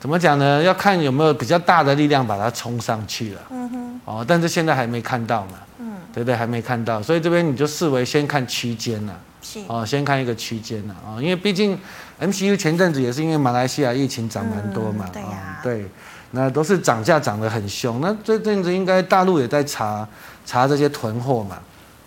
[0.00, 0.60] 怎么讲呢？
[0.60, 3.40] 要看有没有比较大的力量把它冲上去了。
[3.50, 4.00] 嗯哼。
[4.04, 5.52] 哦，但是现在还没看到嘛。
[5.78, 5.92] 嗯。
[6.12, 6.34] 对不对？
[6.34, 9.12] 还没看到，所以这边你就视为先看区间呐。
[9.42, 9.60] 是。
[9.68, 10.94] 哦，先看一个区间呐。
[11.06, 11.78] 哦，因为毕竟
[12.20, 15.04] MCU 前阵子也是因为马来西亚疫情涨蛮多嘛。
[15.06, 15.62] 嗯、对呀、啊哦。
[15.62, 15.86] 对。
[16.32, 18.00] 那都是涨价涨得很凶。
[18.00, 20.04] 那这阵子应该大陆也在查
[20.44, 21.58] 查这些囤货嘛。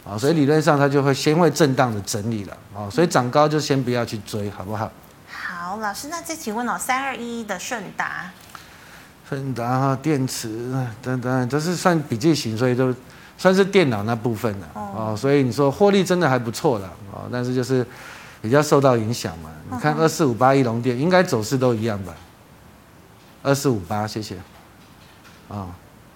[0.03, 2.55] 啊、哦，所以理论上它就会先会震荡的整理了。
[2.75, 4.91] 啊，所以涨高就先不要去追，好不好？
[5.27, 8.29] 好老师，那再请问哦，三二一一的顺达，
[9.27, 10.71] 顺达哈电池
[11.01, 12.93] 等等，这是算笔记型，所以就
[13.35, 15.17] 算是电脑那部分了哦，哦。
[15.17, 17.85] 所以你说获利真的还不错了哦，但是就是
[18.43, 19.49] 比较受到影响嘛。
[19.71, 22.13] 你看二四五八一龙电，应该走势都一样吧？
[23.41, 24.35] 二四五八，谢谢。
[25.49, 25.67] 啊，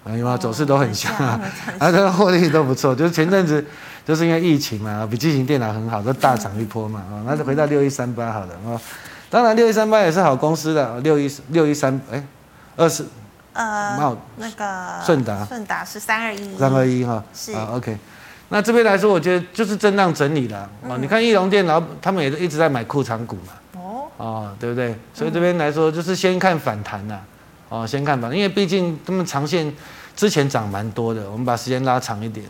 [0.06, 1.40] 因为走势都很像 啊，
[1.78, 2.94] 啊，这个获利都不错。
[2.94, 3.64] 就是前阵子
[4.04, 7.00] 就是因为疫情嘛，笔记型电脑很好，都大涨一波嘛。
[7.10, 8.80] 啊，那就回到六一三八好了啊。
[9.28, 12.20] 当然，六一三八也是好公司的，六一六一三哎，
[12.76, 13.04] 二十
[13.52, 17.96] 呃，茂那个顺达顺达是三二一三二一哈，是啊 OK，
[18.48, 20.96] 那这边来说，我觉得就是震荡整理了啊。
[21.00, 24.96] 你看易龙电脑，他们也一直在买库藏股嘛，哦哦，对不对？
[25.14, 27.18] 所以这边来说，就是先看反弹呐，
[27.70, 29.74] 哦，先看吧，因为毕竟他们长线
[30.14, 32.44] 之前涨蛮多的，我们把时间拉长一点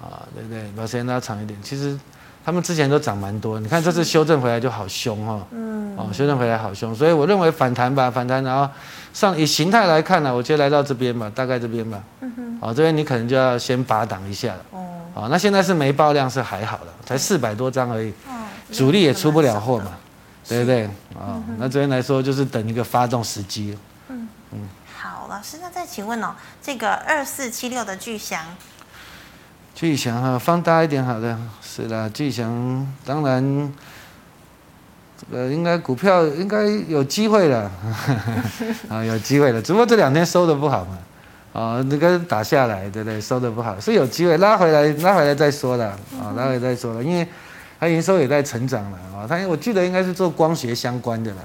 [0.00, 0.62] 啊，对不对？
[0.76, 1.98] 把时间拉长一点，其实。
[2.44, 8.68] 他们之前都涨蛮多，你看这次修正回来就好凶哈，嗯，哦，修正回来好凶，所以我认为反弹吧，反弹，然后
[9.12, 18.34] 上以形态来看呢，我觉得来到这边吧，大概这边吧，嗯哼，哦，这边你可能就要先拔档一下了，哦，哦，那现在是没爆量是还好了，才四百多张而已，哦，
[18.72, 19.92] 主力也出不了货嘛，
[20.48, 20.86] 对不对？
[21.14, 23.78] 哦，那这边来说就是等一个发动时机，
[24.96, 28.44] 好，老师，那再请问哦，这个二四七六的巨祥。
[29.74, 33.72] 巨祥哈，放大一点好的，是啦，巨祥当然，
[35.18, 37.70] 这个应该股票应该有机会了，
[38.88, 40.98] 啊，有机会了，只不过这两天收的不好嘛，
[41.52, 43.20] 啊，那个打下来，对不对？
[43.20, 45.86] 收的不好，是有机会拉回来，拉回来再说了，
[46.20, 47.26] 啊，拉回来再说了，因为
[47.80, 51.42] 它营收也在成长了，啊，它我记得应该是做光学相关的了，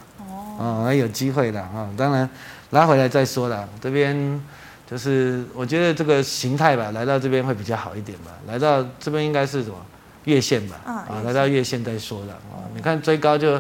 [0.60, 2.30] 哦，还有机会的，啊，当然
[2.72, 4.42] 拉回来再说啦，这边。
[4.90, 8.32] 就是我觉得这个形态吧，来到这边会比较好一点吧。
[8.48, 9.76] 来到这边应该是什么
[10.24, 10.78] 月线吧？
[10.86, 12.64] 啊，来到月线再说了啊。
[12.74, 13.56] 你看追高就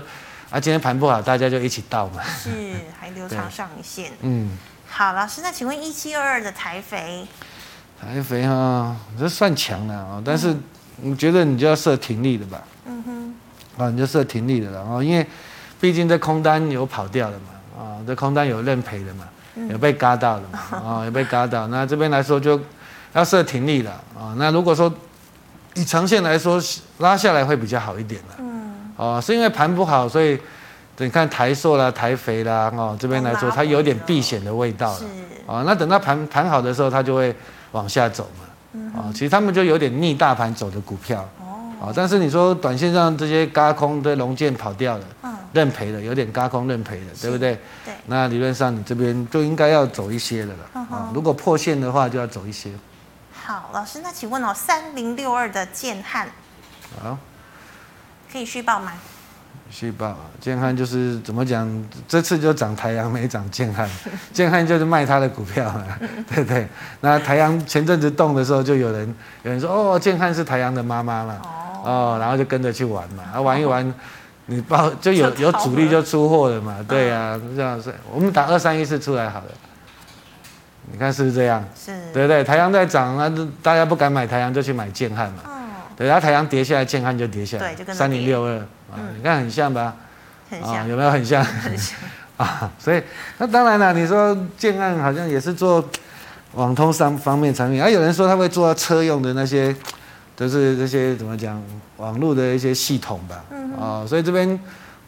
[0.49, 2.23] 啊，今天盘不好，大家就一起倒嘛。
[2.23, 2.49] 是，
[2.97, 4.13] 还留长上影线。
[4.21, 4.57] 嗯。
[4.87, 7.27] 好，老师，那请问一七二二的台肥？
[7.99, 10.55] 台肥哈，这算强了啊，但是
[11.01, 12.63] 你觉得你就要设停利的吧？
[12.85, 13.35] 嗯哼。
[13.83, 15.27] 啊，你就设停利的了啊，因为
[15.81, 17.47] 毕竟这空单有跑掉了嘛，
[17.77, 19.25] 啊，这空单有认赔的嘛。
[19.71, 20.59] 有被嘎到的嘛？
[20.77, 21.67] 啊，有被嘎到。
[21.69, 22.61] 那这边来说就
[23.13, 24.35] 要设停利了啊。
[24.37, 24.93] 那如果说
[25.73, 26.61] 以长线来说
[26.99, 28.35] 拉下来会比较好一点了。
[28.37, 28.91] 嗯。
[28.97, 30.39] 哦，是因为盘不好，所以
[30.97, 34.99] 你看台塑啦、台肥啦，哦，这边来说它有点避险的味道了。
[34.99, 35.05] 是。
[35.47, 37.35] 哦，那等到盘盘好的时候，它就会
[37.71, 38.45] 往下走嘛。
[38.73, 38.93] 嗯。
[38.95, 41.27] 哦，其实他们就有点逆大盘走的股票。
[41.79, 41.91] 哦。
[41.95, 45.03] 但是你说短线上这些嘎空的龙剑跑掉了。
[45.57, 47.59] 认赔的有点嘎空认赔的，对不对？
[47.83, 47.93] 对。
[48.05, 52.69] 那理论上你这边就应该要走一些的了如果破线的话，就要走一些。
[53.33, 56.29] 好，老师，那请问哦，三零六二的建汉，
[57.01, 57.17] 好，
[58.31, 58.91] 可以续报吗？
[59.69, 61.67] 续报，建汉就是怎么讲？
[62.07, 63.89] 这次就涨台阳，没涨建汉。
[64.31, 65.83] 建汉就是卖他的股票嘛，
[66.29, 66.67] 对不对？
[67.01, 73.85] 那台阳前阵子动的时候，就有人有人说哦，建汉是台阳的妈妈嘛，哦，哦，然后就跟着去玩嘛，啊，玩一玩。
[73.85, 73.93] 哦
[74.47, 76.77] 你报就有有主力就出货了嘛？
[76.87, 77.93] 对呀、啊，这样是。
[78.11, 79.45] 我们打二三一四出来好了，
[80.91, 81.63] 你看是不是这样？
[81.75, 82.43] 是，对不对？
[82.43, 85.41] 台阳在涨，那大家不敢买台阳，就去买建汉嘛。
[85.45, 85.51] 哦。
[85.97, 87.73] 对，然后台阳跌下来，建汉就跌下来。
[87.73, 88.55] 对，就跟三零六二
[88.91, 89.95] 啊，你看很像吧？
[90.49, 90.75] 很像。
[90.75, 91.43] 啊，有没有很像？
[91.43, 91.97] 很像。
[92.37, 93.01] 啊，所以
[93.39, 95.83] 那当然了，你说建汉好像也是做
[96.53, 99.75] 网通商方面产品，还、啊、有人说他会做到车用的那些，
[100.37, 101.61] 都、就是这些怎么讲，
[101.97, 103.43] 网络的一些系统吧。
[103.49, 103.73] 嗯。
[103.73, 104.47] 啊，所以这边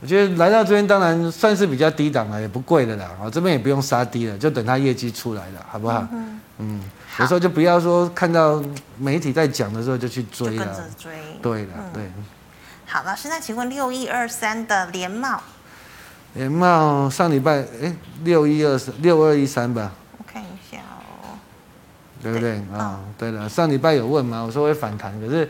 [0.01, 3.11] 我觉得来到这边当然算是比较低档了，也不贵的啦。
[3.21, 6.05] 啊，这边也不用杀低了，就等它业绩出来了，好不好？
[6.11, 6.39] 嗯。
[6.57, 6.81] 嗯。
[7.19, 8.61] 有时候就不要说看到
[8.97, 10.65] 媒体在讲的时候就去追了。
[10.65, 11.11] 跟着追。
[11.41, 12.03] 对的，对。
[12.85, 15.41] 好，老师，那请问六一二三的联茂？
[16.33, 19.91] 联茂上礼拜哎，六一二三六二一三吧。
[20.17, 21.37] 我看一下哦。
[22.21, 22.99] 对不对啊？
[23.17, 24.41] 对，哦、对了，上礼拜有问嘛？
[24.41, 25.45] 我说会反弹，可是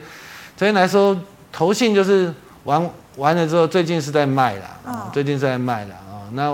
[0.55, 1.17] 这边来说，
[1.51, 4.77] 投信就是完完了之后，最近是在卖啦。
[4.85, 5.09] 哦。
[5.11, 5.95] 最近是在卖啦。
[6.09, 6.27] 啊。
[6.33, 6.53] 那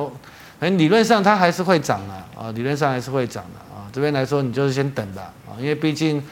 [0.59, 2.25] 反正理论上它还是会涨啦。
[2.37, 3.87] 啊，理论上还是会涨的啊。
[3.91, 5.31] 这边来说，你就是先等吧。
[5.47, 6.23] 啊，因为毕竟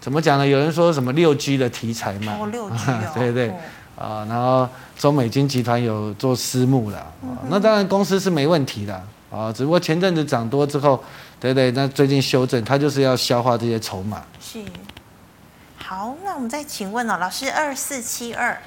[0.00, 0.46] 怎么讲呢？
[0.46, 2.36] 有人说什么六 G 的题材嘛。
[2.40, 3.12] 哦，六 G 哦。
[3.14, 3.48] 对对。
[3.48, 3.54] 哦
[4.00, 4.66] 啊，然后
[4.96, 8.94] 中美金集团有做私募了，啊，那当然公司是没问题的，
[9.30, 11.04] 啊，只不过前阵子涨多之后，
[11.40, 14.22] 对对，那最近修正，它就是要消化这些筹码。
[14.38, 14.60] 是，
[15.78, 18.60] 好，那我们再请问哦，老师，二四七二，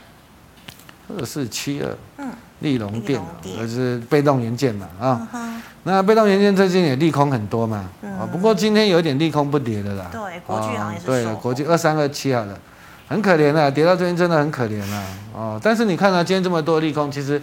[1.08, 12.60] 二四七二，嗯，利隆电，就是被动元件嘛，啊，那被动元件最近也利空很多嘛，啊，不过今天有点利空不跌的啦，对，国巨好像也是，对，国巨二三二七好了。
[13.06, 15.06] 很可怜啊，跌到这边真的很可怜啊。
[15.34, 17.40] 哦，但是你看啊，今天这么多利空，其实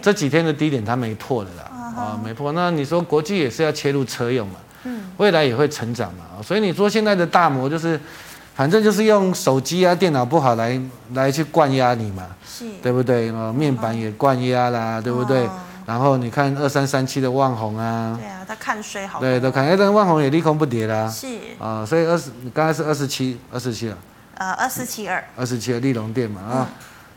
[0.00, 2.52] 这几天的低点它没破的啦，啊、哦，没破。
[2.52, 4.54] 那你说国际也是要切入车用嘛，
[4.84, 7.98] 嗯，未来也会成长嘛，所以你说现在的大摩就是，
[8.54, 10.80] 反正就是用手机啊、电脑不好来
[11.14, 13.30] 来去灌压你嘛，是，对不对？
[13.30, 15.46] 哦，面板也灌压啦，对不对？
[15.46, 15.50] 哦、
[15.86, 21.26] 然后你看二三三七的万红啊，对啊，他看衰好，对，都看，哎，但万红也利空不跌啦，是，
[21.58, 23.96] 啊、哦，所以二十，你刚才是二十七，二十七了。
[24.34, 26.66] 呃，二四七二，二四七二利隆店嘛啊，嗯、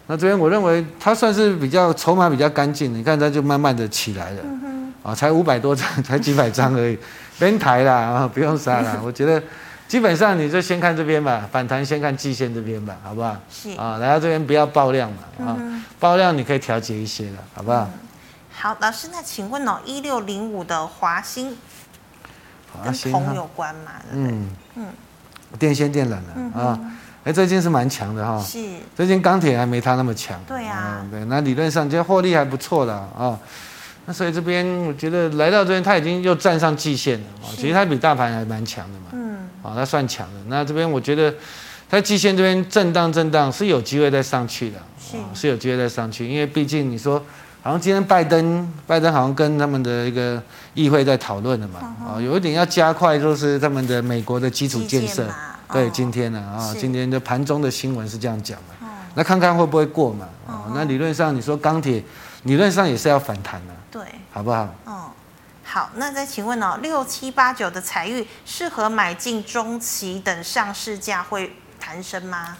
[0.07, 4.43] 那这边我认为它算是比较筹码比较干净，你看它就慢慢的起来了，
[5.01, 6.97] 啊、才五百多张，才几百张而已，
[7.43, 9.41] 别抬啦啊，不用杀了， 我觉得
[9.87, 13.35] 基本上你就先看这边吧，反弹先看季线这边吧，好不好？
[13.51, 13.71] 是。
[13.71, 17.81] 啊，来到这边不要爆量嘛啊，嗯、爆量你可以调节一些了，好不好？
[17.93, 17.99] 嗯、
[18.51, 21.55] 好，老师，那请问哦，一六零五的华兴，
[22.83, 23.91] 跟铜有关吗？
[24.11, 24.49] 嗯。
[24.75, 24.85] 嗯，
[25.59, 26.77] 电线电缆的啊。
[26.81, 28.59] 嗯哎，最近是蛮强的哈，是。
[28.93, 33.39] 最近钢铁还没它那么强，对啊，嗯、对，那理论上就获利还不错的啊、哦，
[34.05, 41.33] 那所以这边我觉得来到这边，它已经又站上季线了啊，其实它比大盘还蛮强的嘛，嗯，啊、哦，它算强的，那这边我觉得
[41.89, 47.17] 它季线这边震荡震荡是有机会再上去的，是、哦、是有机会再上去，因为毕竟你说
[47.61, 50.41] 好像今天拜登拜登好像跟他们的一个
[50.73, 55.25] 议会在讨论的嘛，啊、有一点要加快就是他们的美国的基础建设。
[55.71, 60.27] 对，今天呢啊，今天的盘中的新闻是这样讲的，哦、那看看会不会过嘛？
[60.45, 62.03] 哦，哦，那理论上你说钢铁，
[62.43, 64.67] 理论上也是要反弹的，对，好不好？
[64.85, 65.09] 嗯，
[65.63, 72.57] 好，那再请问哦，六七八九的彩玉适合买进中期等上市价会弹升吗？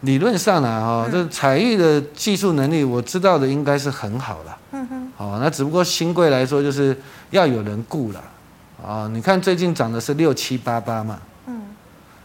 [0.00, 6.96] 理论上呢，哈，这彩玉的技术能力我知道的应该是很好了，嗯哼，哦，那只不过新贵来说就是
[7.30, 8.22] 要有人顾了，
[8.86, 11.18] 啊，你看最近涨的是六七八八嘛。
[11.46, 11.62] 嗯。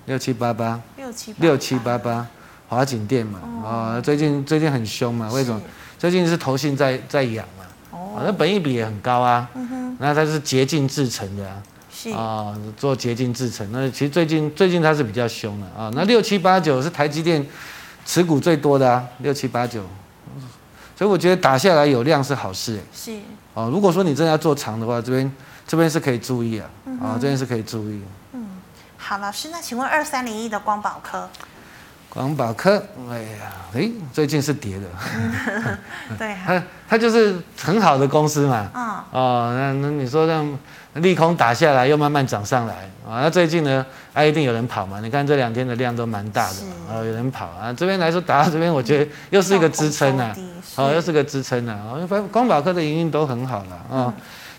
[0.06, 0.82] 六七八八，
[1.38, 2.26] 六七八八，
[2.68, 5.62] 华景店嘛，啊，最近最近很凶嘛，为什么？
[6.00, 9.48] 最近是投信在在养嘛，哦，那本益比也很高啊，
[10.00, 11.62] 那它是洁净制成的啊，
[11.94, 12.10] 是。
[12.12, 15.68] 啊，做洁净制成，那其实最近最近它是比较凶的。
[15.78, 17.46] 啊，那六七八九是台积电
[18.06, 19.84] 持股最多的啊，六七八九，
[20.98, 23.20] 所以我觉得打下来有量是好事，是，
[23.54, 25.30] 哦，如果说你真的要做长的话，这边
[25.68, 26.70] 这边是可以注意啊，
[27.02, 28.02] 啊，这边是可以注意。
[28.32, 28.48] 嗯。
[28.98, 31.30] 好，老师，那请问二三零一的光宝科？
[32.12, 34.86] 光宝科，哎呀，哎，最近是跌的。
[36.18, 38.68] 对、啊，它它就是很好的公司嘛。
[38.74, 39.54] 嗯、哦。
[39.56, 40.58] 那那你说让
[40.96, 42.74] 利空打下来，又慢慢涨上来
[43.08, 43.22] 啊？
[43.22, 45.00] 那最近呢，啊，一定有人跑嘛？
[45.02, 46.56] 你看这两天的量都蛮大的，
[46.90, 47.72] 啊是，有人跑啊。
[47.72, 50.36] 这边来说打到这边，我觉得又是一个支撑呐。
[50.76, 51.78] 哦，又是个支撑呐。
[51.88, 54.12] 哦，反正光宝科的营运都很好了啊。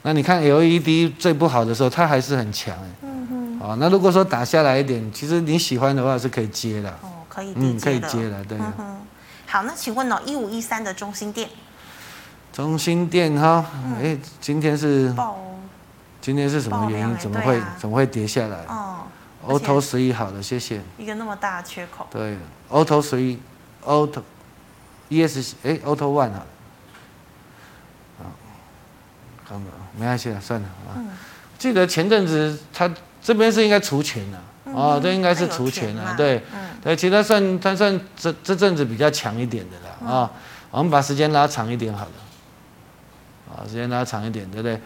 [0.03, 3.09] 那你看 LED 最不好的时候，它还是很强哎。
[3.61, 6.91] 哦，那如果说打下来一点，其实你喜欢的话是可以接的。
[7.31, 8.59] 哦，可以，嗯，可以接了，对。
[8.59, 9.01] 嗯
[9.47, 11.49] 好，那请问哦，一五一三的中心店。
[12.53, 13.65] 中心店哈，
[14.01, 15.15] 哎，今天是
[16.21, 17.17] 今天是什么原因？
[17.17, 18.65] 怎么会怎么会跌下来？
[18.67, 19.07] 哦
[19.47, 20.81] ，Auto 十一好了，谢谢。
[20.99, 22.07] 一个那么大的缺口。
[22.11, 22.37] 对
[22.69, 23.41] ，Auto 十一
[23.85, 24.23] ，Auto
[25.09, 26.47] ES 哎，Auto One 啊。
[28.21, 28.23] 啊，
[29.45, 29.63] 好了，
[29.97, 30.99] 没关系了，算了啊。
[31.59, 32.91] 记得前阵子他。
[33.23, 34.39] 这边是应该除权的，
[34.75, 36.43] 哦，这应该是除权啊，对，
[36.83, 40.31] 对，其他算它算这这阵子比较强一点的了，啊，
[40.71, 44.81] 我们把时间拉长一点好了，啊，时间拉长一点，对不对？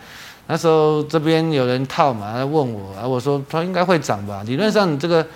[0.47, 4.43] 那时候这边有人套嘛，他问我，啊，我说他应该会涨吧。
[4.45, 5.26] 理论上你这个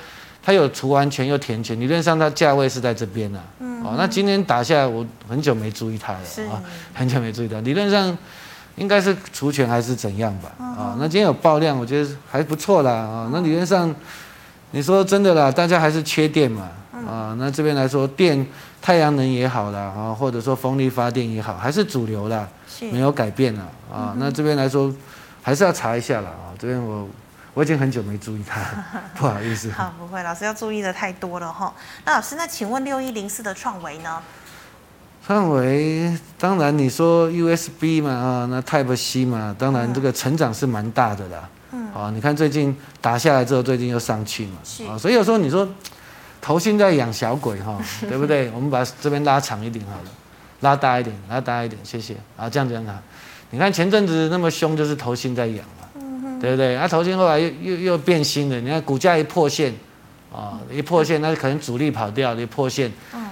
[0.42, 3.40] 它有除完权又填权，理论上它价位是在这边啊。
[3.61, 3.82] 嗯。
[3.82, 6.18] 哦，那今天打下来，我很久没注意它了
[6.51, 6.62] 啊，
[6.94, 7.61] 很久没注意它。
[7.61, 8.16] 理论上
[8.76, 10.53] 应该是除权还是怎样吧？
[10.59, 12.92] 啊，那今天有爆量，我觉得还不错啦。
[12.92, 13.94] 啊，那理论上
[14.71, 16.69] 你说真的啦，大家还是缺电嘛。
[16.93, 18.47] 啊，那这边来说电。
[18.81, 22.49] 太阳能也好啦啊，或者说风力发电也好，还是主流啦，
[22.93, 24.14] 没有改变了啊。
[24.19, 24.95] 那这边来说，
[25.43, 26.55] 还是要查一下啦啊。
[26.57, 27.07] 这边我
[27.55, 28.61] 我已经很久没注意它，
[29.19, 29.69] 不好意思。
[29.77, 31.75] 好，不会，老师要注意的太多了哈。
[32.05, 34.23] 那老师，那请问六一零四的创维呢？
[35.27, 41.49] 创维，当然你说 USB 嘛啊，那 Type C 嘛，当然这个成长是蛮大的啦。
[41.73, 41.93] 嗯。
[41.93, 44.59] 啊，你看最近打下来之后，最近又上去嘛。
[44.91, 45.69] 啊，所以有时候你说。
[46.41, 47.77] 头信在养小鬼哈，
[48.09, 48.49] 对不对？
[48.53, 50.11] 我们把这边拉长一点好了，
[50.61, 52.14] 拉大一点，拉大一点，谢谢。
[52.37, 52.95] 啊，这样子很好。
[53.51, 56.77] 你看前阵子那么凶，就是头信在养嘛，对不对？
[56.77, 58.61] 啊，投信后来又又又变心了。
[58.61, 59.75] 你看股价一破线，
[60.33, 62.91] 啊，一破线，那可能主力跑掉，一破线，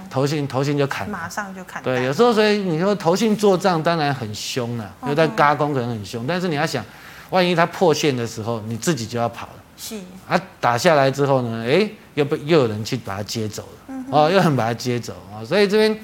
[0.09, 1.81] 投信投信就砍，马上就砍。
[1.81, 6.83] 对，有时候所以你说投信做账当然很凶了，因为在轧空可能很凶，但是你要想，
[7.29, 9.53] 万一它破线的时候，你自己就要跑了。
[9.77, 9.95] 是。
[10.27, 11.89] 啊，打下来之后呢，哎。
[12.17, 15.99] 又被又有人去把它接走了，哦，又有人把它接走啊，所以这边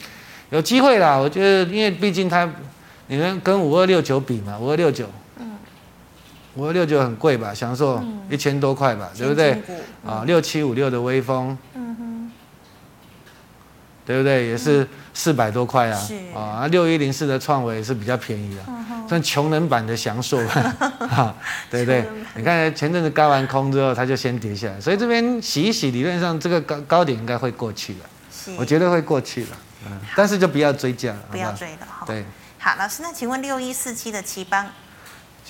[0.51, 1.17] 有机会啦。
[1.17, 2.47] 我觉得，因为毕竟它，
[3.07, 5.09] 你们跟五二六九比嘛，五二六九，
[5.39, 5.57] 嗯，
[6.53, 7.51] 五二六九很贵吧？
[7.51, 7.99] 享受
[8.29, 9.59] 一千多块吧，对不对？
[10.05, 12.31] 啊，六七五六的威风，嗯哼，
[14.05, 14.49] 对不对？
[14.49, 15.99] 也是四百多块啊，
[16.35, 18.61] 啊，六一零四的创维是比较便宜的，
[19.07, 21.35] 算穷人版的祥硕吧，
[21.69, 22.03] 对不对？
[22.35, 29.49] 你看前阵子高完空之后，它就先跌下来，所以这边洗一洗，理论上这个高高点应该会过去了，我觉得会过去了，
[29.85, 32.05] 嗯，但是就不要追价，不要追了哈。
[32.07, 32.25] 对，
[32.57, 34.65] 好，老师，那请问六一四七的旗邦，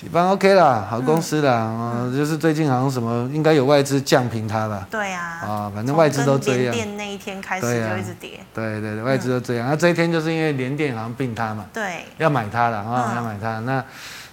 [0.04, 4.86] 頎邦 OK 啦，好公司啦，啊，就是最近好像什么应该有外资降平它吧？
[4.90, 13.60] 对啊，啊，反正外资都这样，那一天开始就一直跌，对对对，外资都这样，那这一天就是因为联电好像并它嘛，对，要买它了啊，要买它。
[13.60, 13.82] 那。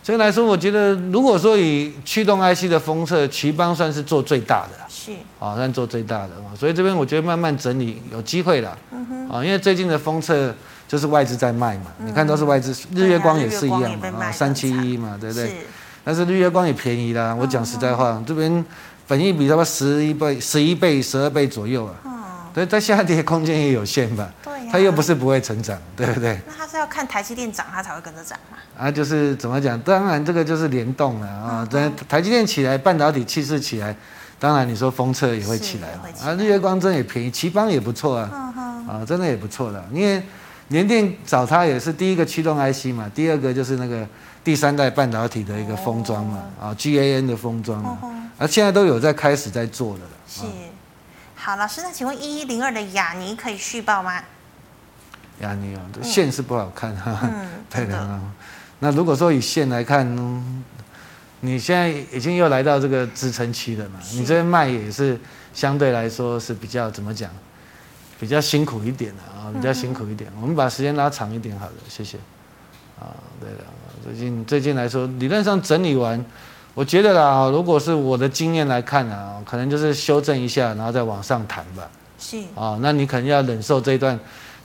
[0.03, 4.69] 所以来说，我觉得如果说以驱动 IC 的封测，奇邦算是做最大的。
[4.80, 5.11] 了，是。
[5.39, 6.49] 啊，算做最大的嘛。
[6.57, 10.51] 所以这边我觉得慢慢整理有机会了，嗯哼，啊，因为最近的封测
[10.91, 15.65] 就是外资在卖嘛，你看都是外资，日月光也是一样嘛，啊，三七一嘛，对不对？
[16.03, 18.65] 但是日月光也便宜啦，我讲实在话，这边
[19.07, 24.29] 本益比他妈十一倍、十一倍、十二倍左右啊，所以它下跌空间也有限吧。
[24.69, 26.37] 它又不是不会成长，对不对？
[26.45, 28.57] 那它是要看台积电涨，它才会跟着涨嘛？
[28.77, 29.79] 啊，就是怎么讲？
[29.79, 31.65] 当然这个就是联动了啊。
[31.71, 33.95] 等、嗯、台积电起来，半导体气势起来，
[34.37, 36.29] 当然你说封测也会起来嘛。
[36.29, 38.53] 啊，日月光真也便宜，奇邦也不错啊。
[38.57, 39.81] 嗯、啊，真的也不错的。
[39.93, 40.21] 因为
[40.72, 44.07] 联电找他也是第一个驱动 IC 嘛，第二个就是那个
[44.43, 46.43] 第三代半导体的一个封装嘛。
[46.59, 47.99] 哦、啊，GaN 的封装嘛。
[48.38, 50.09] 啊，现在都有在开始在做的了。
[50.28, 50.43] 是。
[51.36, 54.22] 好，老师，那请问一一零二的亚尼可以续报吗？
[55.41, 57.19] 亚尼啊，这线是不好看哈。
[57.24, 58.19] 嗯， 对的。
[58.80, 60.07] 那如果说以线来看，
[61.41, 63.99] 你现在已经又来到这个支撑期了嘛？
[64.13, 65.19] 你这边卖也是
[65.53, 67.30] 相对来说是比较怎么讲？
[68.22, 70.32] 比较辛苦一点的啊，比较辛苦一点。
[70.39, 72.17] 我们把时间拉长一点，好了，谢谢。
[72.99, 73.11] 啊，
[73.41, 73.65] 对了。
[74.01, 76.24] 最近最近来说，理论上整理完，
[76.74, 81.89] 我觉得啦，如果是我的经验来看啊，可能就是修正一下，然后再往上弹吧。
[82.19, 82.38] 是。
[82.55, 84.17] 啊，那你可能要忍受这一段。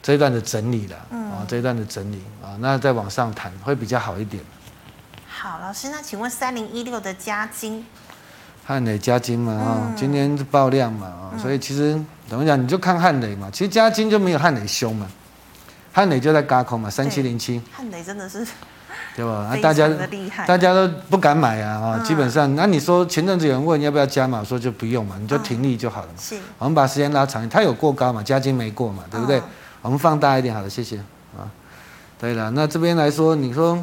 [0.03, 4.41] 这一段的整理了，嗯、啊，这一段的整理啊，那再往上谈会比较好一点。
[5.27, 7.85] 好，老师，那请问三零一六的加金，
[8.65, 15.07] 汉磊加金嘛，啊、嗯，今天是爆量嘛，啊、嗯，所以其实怎么讲，你就看汉磊嘛，其实嘉金就没有汉磊凶嘛，
[15.93, 18.47] 汉磊就在嘎空嘛，三七零七，汉磊真的是，
[19.15, 19.49] 对吧？
[19.51, 19.89] 啊，大家
[20.47, 26.15] 大家都不敢买啊，啊，基本上，那你说前阵子有人问要不要加码，说就不用嘛，你就停利就好了嘛。
[26.19, 29.39] 是，我们把时间拉长，它有过高嘛，嘉金没过嘛，对不对？
[29.39, 29.43] 嗯
[29.83, 30.97] 我们放大一点，好了，谢谢
[31.39, 31.47] 啊。
[32.19, 33.79] 对了，那这边来说，你说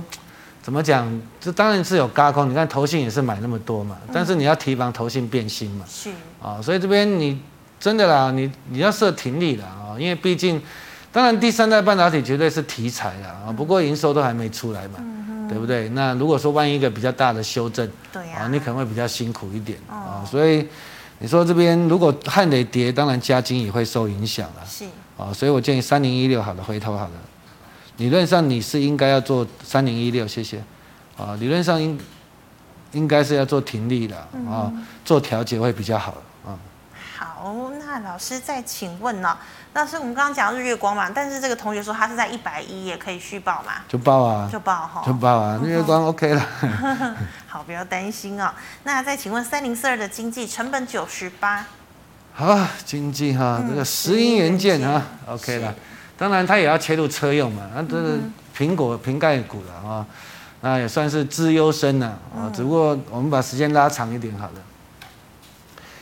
[0.62, 1.08] 怎么讲？
[1.40, 2.50] 这当然是有嘎空。
[2.50, 5.86] 你看投信也是买那么多嘛，但是你要提防投信变心嘛。
[5.88, 6.10] 是
[6.42, 7.42] 啊，所以这边你
[7.84, 10.62] 真的啦，你你要设停利了啊，因为毕竟，
[11.12, 15.00] 当然第三代半导体绝对是题材啦啊，不过营收都还没出来嘛，
[15.50, 15.90] 对不对？
[15.90, 20.24] 那如果说万一一个比较大的修正，对啊，你可能会比较辛苦一点啊。
[20.26, 20.66] 所以
[21.20, 24.66] 你说这边如果汉磊跌，当然嘉金也会受影响了。
[24.66, 24.86] 是。
[25.18, 27.12] 啊，所以我建议三零一六好了，回头好了。
[27.98, 30.64] 理论上你是应该要做三零一六，谢谢。
[31.18, 32.00] 啊，理论上应
[32.94, 34.16] 应该是要做停利的
[34.50, 34.72] 啊，
[35.04, 36.16] 做调节会比较好
[37.44, 37.54] 啊。
[37.54, 39.38] 好，那老师再请问呢、哦？
[39.74, 43.74] 老师，我们刚刚讲日月光嘛，但是这个同学说他是在一百一也可以续报嘛？
[43.88, 46.48] 就报啊，就报哈，就报啊， 日月光 OK 了。
[47.48, 48.52] 好，不要担心哦。
[48.84, 51.66] 那再请问三零四二的经济成本九十八。
[52.34, 55.74] 好，经济哈，嗯、这个石英元件啊，OK 了。
[56.18, 58.18] 当然，它也要切入车用嘛，那这个
[58.56, 60.06] 苹果瓶盖股了啊，
[60.62, 62.50] 那也算是资优生了啊。
[62.54, 64.54] 只不过我们把时间拉长一点好了。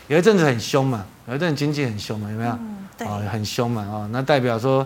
[0.08, 2.52] 有一阵子很凶嘛，有一阵经济很凶嘛，有没有？
[3.10, 4.86] 啊，很凶嘛，哦，那代表说，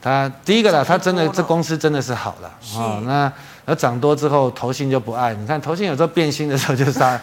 [0.00, 3.30] 他第一个啦，他真的这公司真的是好了，哦，那
[3.66, 7.20] 那涨多之后，投信就不爱，你看投信有时候变心的时候就杀。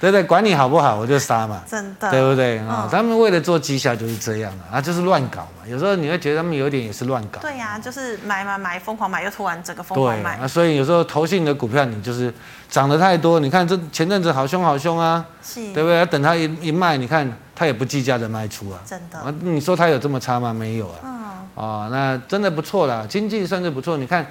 [0.00, 2.88] 对对，管你好不好，我就杀嘛，真的，对不对啊？
[2.90, 5.66] 他们为了做绩效就是这样啊，啊，就是乱搞嘛。
[5.66, 7.38] 有时候你会觉得他们有一点也是乱搞。
[7.40, 10.38] 对呀，就是买买买，疯狂买，又突然整个疯狂买。
[10.38, 12.32] 对啊，所以有时候投信的股票，你就是
[12.70, 16.06] 涨得太多，你看这前阵子好凶好凶啊，是，对不对？
[16.06, 19.18] 等他一一卖，你看他也不计价的卖出啊，真的。
[19.18, 20.54] 啊，你说他有这么差吗？
[20.54, 20.96] 没有啊。
[21.04, 21.20] 嗯。
[21.56, 23.98] 哦，那真的不错啦，经济算是不错。
[23.98, 24.24] 你看，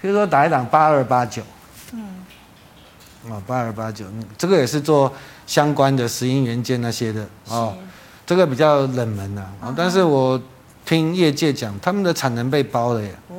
[0.00, 1.42] 比如说打一档八二八九。
[3.28, 4.06] 哦，八二八九，
[4.38, 5.12] 这个也是做
[5.46, 7.74] 相关的石英元件那些的哦，
[8.24, 9.74] 这个比较冷门的啊。
[9.76, 10.40] 但是我
[10.86, 13.36] 听业界讲，他们的产能被包了耶，哦，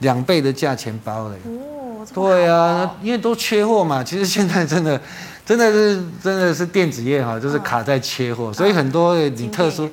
[0.00, 4.04] 两倍的价钱包了耶，哦，对啊，因为都缺货嘛。
[4.04, 5.00] 其实现在真的，
[5.46, 9.88] 真的是真的是电子业哈，就是卡在缺货，所以很多你特殊，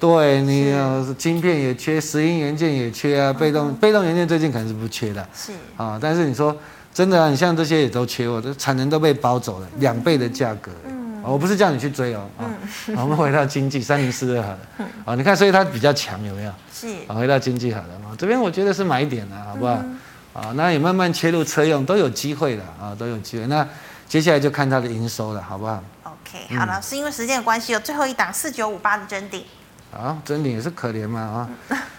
[0.00, 0.74] 对你
[1.16, 5.52] 晶片也缺，石英元件也缺啊，被动被动元件最近可能是不缺的，是。
[5.76, 6.56] 啊，但是你说。
[6.98, 10.72] 真的啊，你像这些也都缺货，这产能都被包走了，两倍的价格。
[10.84, 12.28] 嗯，我不是叫你去追哦。
[12.40, 14.58] 嗯，我们回到经济三零四二好了。
[14.78, 16.52] 嗯，啊，你看，所以它比较强，有没有？
[16.74, 16.88] 是。
[17.06, 19.74] 啊，回到经济好了嘛，这边我觉得是买点了，好不好？
[20.34, 23.46] 啊，那也慢慢切入车用，都有机会的啊，都有机会。
[23.46, 23.64] 那
[24.08, 29.44] 接下来就看它的营收了，好不好？OK，好了，是因为时间的关系，有最后一档四九五八的臻鼎。
[29.96, 31.48] 啊，真的也是可怜嘛啊。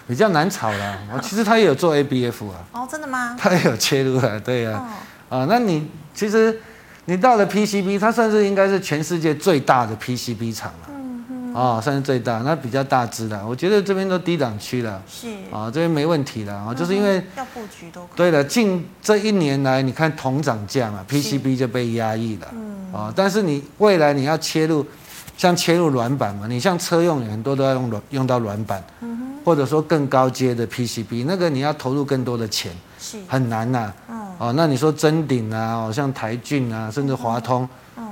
[0.07, 2.55] 比较难炒啦，我 其实他也有做 ABF 啊。
[2.71, 3.35] 哦，真的吗？
[3.37, 4.89] 他也有切入啊，对呀、啊。
[5.29, 6.59] 哦、啊，那你其实
[7.05, 10.89] 你到了 PCB，它算是应该是全世界最大的 PCB 厂了。
[10.89, 11.53] 嗯嗯。
[11.53, 14.99] 啊，算是最大，那比较大支的，我觉得这边都低档区了。
[15.07, 15.27] 是。
[15.51, 18.07] 啊，这边没问题了啊，就是因为要布局都。
[18.15, 22.47] 对了，近这一年来，你看铜涨价嘛，PCB 就被压抑了。
[22.53, 22.91] 嗯。
[22.91, 24.83] 啊，但是你未来你要切入，
[25.39, 28.83] 像切入软板嘛，你像车用很多都要用软用到软板。
[28.99, 33.95] 嗯或者说更高阶的 PCB，那个你要投入更多的钱，是很难呐、啊。
[34.09, 37.67] 嗯、哦，那你说臻鼎啊，哦，像台俊啊，甚至华通，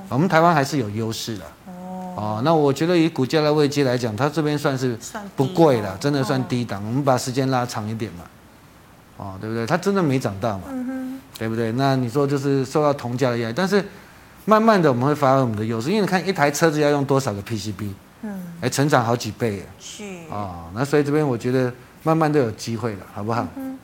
[0.07, 1.43] 我们台湾还是有优势的。
[1.67, 4.97] 哦，哦，那我觉得以股价的位阶来讲，它这边算是
[5.35, 6.81] 不贵了，真的算低档。
[6.81, 8.23] 哦、我们把时间拉长一点嘛，
[9.17, 9.65] 哦，对不对？
[9.65, 11.73] 它真的没涨到嘛，嗯、对不对？
[11.73, 13.85] 那你说就是受到铜价的压力，但是
[14.49, 17.93] 慢慢的我们会发挥我们的优势，因为你看一台车子要用多少个 PCB。
[18.21, 19.67] 嗯，哎，成长好几倍啊！
[19.77, 21.71] 是啊、哦，那所以这边我觉得
[22.01, 23.45] 慢慢都有机会了，好不好？
[23.57, 23.77] 嗯，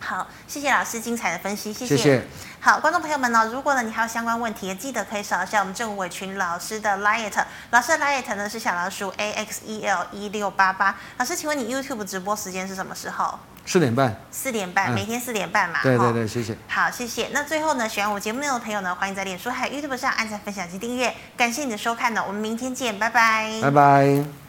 [0.00, 1.96] 好，谢谢老师精彩的分析，谢谢。
[1.96, 2.26] 谢谢。
[2.58, 7.32] 好，观众朋友们呢，如果呢你还有相关问题，记得可以扫一下我们郑伟群老师的 Light，
[7.70, 10.96] 老师的 Light 呢是小老鼠 A X E L 一六八八。
[11.18, 13.38] 老师，请问你 YouTube 直播时间是什么时候？
[13.64, 15.78] 四点半，四点半，每天四点半嘛。
[15.82, 16.56] 对对对，谢谢。
[16.68, 17.28] 好，谢谢。
[17.32, 21.14] 那最后呢，喜欢我节目内容的朋友呢，欢迎在脸书还有 YouTube 上按赞、分享及订阅。
[21.36, 23.60] 感谢你的收看呢，我们明天见，拜拜。
[23.62, 24.41] 拜拜。